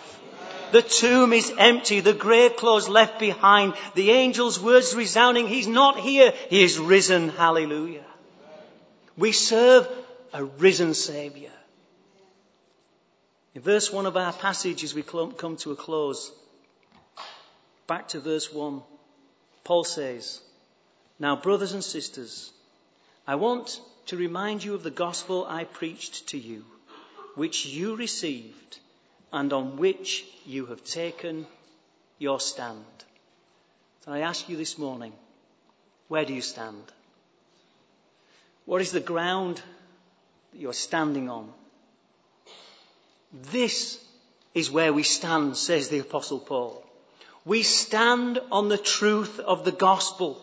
The 0.73 0.83
tomb 0.83 1.33
is 1.33 1.53
empty, 1.57 2.01
the 2.01 2.13
grave 2.13 2.57
clothes 2.57 2.89
left 2.89 3.21
behind, 3.21 3.75
the 3.95 4.11
angel's 4.11 4.59
words 4.59 4.93
resounding, 4.95 5.47
He's 5.47 5.69
not 5.69 6.01
here, 6.01 6.33
He 6.51 6.65
is 6.65 6.79
risen. 6.79 7.29
Hallelujah. 7.29 8.05
We 9.17 9.31
serve 9.31 9.89
a 10.33 10.45
risen 10.45 10.95
Saviour. 10.95 11.53
In 13.55 13.63
verse 13.63 13.93
1 13.93 14.07
of 14.07 14.17
our 14.17 14.33
passage, 14.33 14.83
as 14.83 14.95
we 14.95 15.03
come 15.03 15.57
to 15.59 15.71
a 15.71 15.77
close, 15.77 16.33
back 17.87 18.09
to 18.09 18.21
verse 18.21 18.53
1, 18.53 18.83
Paul 19.63 19.85
says, 19.85 20.41
Now, 21.21 21.37
brothers 21.37 21.73
and 21.73 21.85
sisters, 21.85 22.53
I 23.27 23.37
want 23.37 23.81
to 24.07 24.17
remind 24.17 24.65
you 24.65 24.75
of 24.75 24.83
the 24.83 24.91
gospel 24.91 25.47
I 25.49 25.65
preached 25.65 26.29
to 26.29 26.39
you, 26.39 26.65
which 27.37 27.65
you 27.65 27.95
received 27.95 28.79
and 29.33 29.53
on 29.53 29.77
which 29.77 30.25
you 30.45 30.67
have 30.67 30.83
taken 30.83 31.47
your 32.19 32.41
stand. 32.41 32.85
So 34.05 34.13
I 34.13 34.21
ask 34.21 34.49
you 34.49 34.57
this 34.57 34.79
morning, 34.79 35.13
where 36.09 36.25
do 36.25 36.35
you 36.35 36.43
stand? 36.43 36.83
What 38.65 38.81
is 38.81 38.91
the 38.91 39.01
ground 39.01 39.63
that 40.53 40.61
you're 40.61 40.73
standing 40.73 41.31
on? 41.31 41.53
This 43.35 44.01
is 44.55 44.71
where 44.71 44.93
we 44.93 45.03
stand, 45.03 45.57
says 45.57 45.89
the 45.89 45.99
Apostle 45.99 46.39
Paul. 46.39 46.85
We 47.45 47.63
stand 47.63 48.39
on 48.53 48.69
the 48.69 48.79
truth 48.79 49.41
of 49.41 49.65
the 49.65 49.73
gospel. 49.73 50.41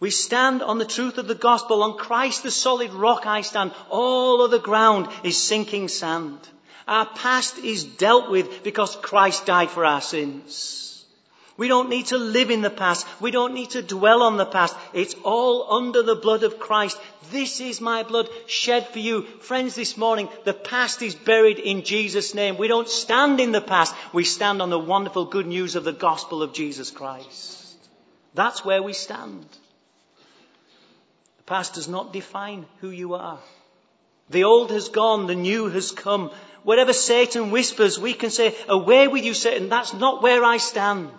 We 0.00 0.10
stand 0.10 0.62
on 0.62 0.78
the 0.78 0.84
truth 0.84 1.16
of 1.16 1.28
the 1.28 1.34
gospel. 1.36 1.82
On 1.84 1.96
Christ, 1.96 2.42
the 2.42 2.50
solid 2.50 2.92
rock, 2.92 3.26
I 3.26 3.42
stand. 3.42 3.72
All 3.88 4.42
other 4.42 4.58
ground 4.58 5.08
is 5.22 5.40
sinking 5.40 5.88
sand. 5.88 6.38
Our 6.86 7.06
past 7.06 7.58
is 7.58 7.84
dealt 7.84 8.30
with 8.30 8.64
because 8.64 8.96
Christ 8.96 9.46
died 9.46 9.70
for 9.70 9.84
our 9.84 10.00
sins. 10.00 10.93
We 11.56 11.68
don't 11.68 11.88
need 11.88 12.06
to 12.06 12.18
live 12.18 12.50
in 12.50 12.62
the 12.62 12.70
past. 12.70 13.06
We 13.20 13.30
don't 13.30 13.54
need 13.54 13.70
to 13.70 13.82
dwell 13.82 14.22
on 14.22 14.36
the 14.36 14.46
past. 14.46 14.74
It's 14.92 15.14
all 15.22 15.72
under 15.72 16.02
the 16.02 16.16
blood 16.16 16.42
of 16.42 16.58
Christ. 16.58 16.98
This 17.30 17.60
is 17.60 17.80
my 17.80 18.02
blood 18.02 18.28
shed 18.46 18.88
for 18.88 18.98
you. 18.98 19.22
Friends, 19.22 19.76
this 19.76 19.96
morning, 19.96 20.28
the 20.44 20.52
past 20.52 21.00
is 21.02 21.14
buried 21.14 21.60
in 21.60 21.84
Jesus' 21.84 22.34
name. 22.34 22.58
We 22.58 22.66
don't 22.66 22.88
stand 22.88 23.38
in 23.38 23.52
the 23.52 23.60
past. 23.60 23.94
We 24.12 24.24
stand 24.24 24.62
on 24.62 24.70
the 24.70 24.78
wonderful 24.80 25.26
good 25.26 25.46
news 25.46 25.76
of 25.76 25.84
the 25.84 25.92
gospel 25.92 26.42
of 26.42 26.52
Jesus 26.52 26.90
Christ. 26.90 27.76
That's 28.34 28.64
where 28.64 28.82
we 28.82 28.92
stand. 28.92 29.46
The 31.36 31.44
past 31.44 31.74
does 31.74 31.86
not 31.86 32.12
define 32.12 32.66
who 32.80 32.90
you 32.90 33.14
are. 33.14 33.38
The 34.28 34.42
old 34.42 34.72
has 34.72 34.88
gone, 34.88 35.28
the 35.28 35.36
new 35.36 35.68
has 35.68 35.92
come. 35.92 36.32
Whatever 36.64 36.92
Satan 36.92 37.52
whispers, 37.52 37.96
we 37.96 38.12
can 38.12 38.30
say, 38.30 38.56
away 38.68 39.06
with 39.06 39.24
you, 39.24 39.34
Satan. 39.34 39.68
That's 39.68 39.94
not 39.94 40.20
where 40.20 40.42
I 40.42 40.56
stand. 40.56 41.10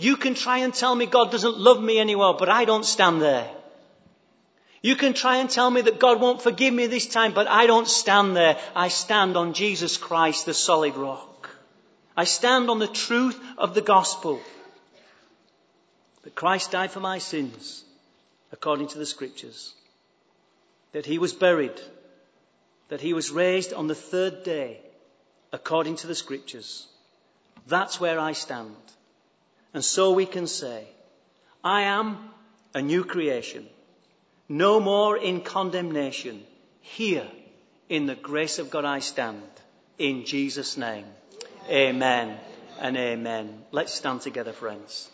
You 0.00 0.16
can 0.16 0.34
try 0.34 0.58
and 0.58 0.72
tell 0.72 0.94
me 0.94 1.04
God 1.04 1.30
doesn't 1.30 1.58
love 1.58 1.82
me 1.82 2.00
anymore, 2.00 2.34
but 2.38 2.48
I 2.48 2.64
don't 2.64 2.86
stand 2.86 3.20
there. 3.20 3.48
You 4.82 4.96
can 4.96 5.12
try 5.12 5.36
and 5.36 5.50
tell 5.50 5.70
me 5.70 5.82
that 5.82 6.00
God 6.00 6.22
won't 6.22 6.40
forgive 6.40 6.72
me 6.72 6.86
this 6.86 7.06
time, 7.06 7.34
but 7.34 7.46
I 7.46 7.66
don't 7.66 7.86
stand 7.86 8.34
there. 8.34 8.58
I 8.74 8.88
stand 8.88 9.36
on 9.36 9.52
Jesus 9.52 9.98
Christ, 9.98 10.46
the 10.46 10.54
solid 10.54 10.96
rock. 10.96 11.50
I 12.16 12.24
stand 12.24 12.70
on 12.70 12.78
the 12.78 12.86
truth 12.86 13.38
of 13.58 13.74
the 13.74 13.82
gospel. 13.82 14.40
That 16.22 16.34
Christ 16.34 16.70
died 16.70 16.92
for 16.92 17.00
my 17.00 17.18
sins, 17.18 17.84
according 18.52 18.88
to 18.88 18.98
the 18.98 19.04
scriptures. 19.04 19.74
That 20.92 21.04
he 21.04 21.18
was 21.18 21.34
buried. 21.34 21.78
That 22.88 23.02
he 23.02 23.12
was 23.12 23.30
raised 23.30 23.74
on 23.74 23.86
the 23.86 23.94
third 23.94 24.44
day, 24.44 24.80
according 25.52 25.96
to 25.96 26.06
the 26.06 26.14
scriptures. 26.14 26.86
That's 27.66 28.00
where 28.00 28.18
I 28.18 28.32
stand. 28.32 28.74
And 29.72 29.84
so 29.84 30.12
we 30.12 30.26
can 30.26 30.46
say, 30.46 30.86
I 31.62 31.82
am 31.82 32.30
a 32.74 32.82
new 32.82 33.04
creation, 33.04 33.68
no 34.48 34.80
more 34.80 35.16
in 35.16 35.42
condemnation. 35.42 36.42
Here, 36.80 37.28
in 37.88 38.06
the 38.06 38.14
grace 38.14 38.58
of 38.58 38.70
God, 38.70 38.84
I 38.84 39.00
stand. 39.00 39.42
In 39.98 40.24
Jesus' 40.24 40.76
name. 40.76 41.04
Amen 41.68 42.36
and 42.80 42.96
amen. 42.96 43.62
Let's 43.70 43.94
stand 43.94 44.22
together, 44.22 44.52
friends. 44.52 45.08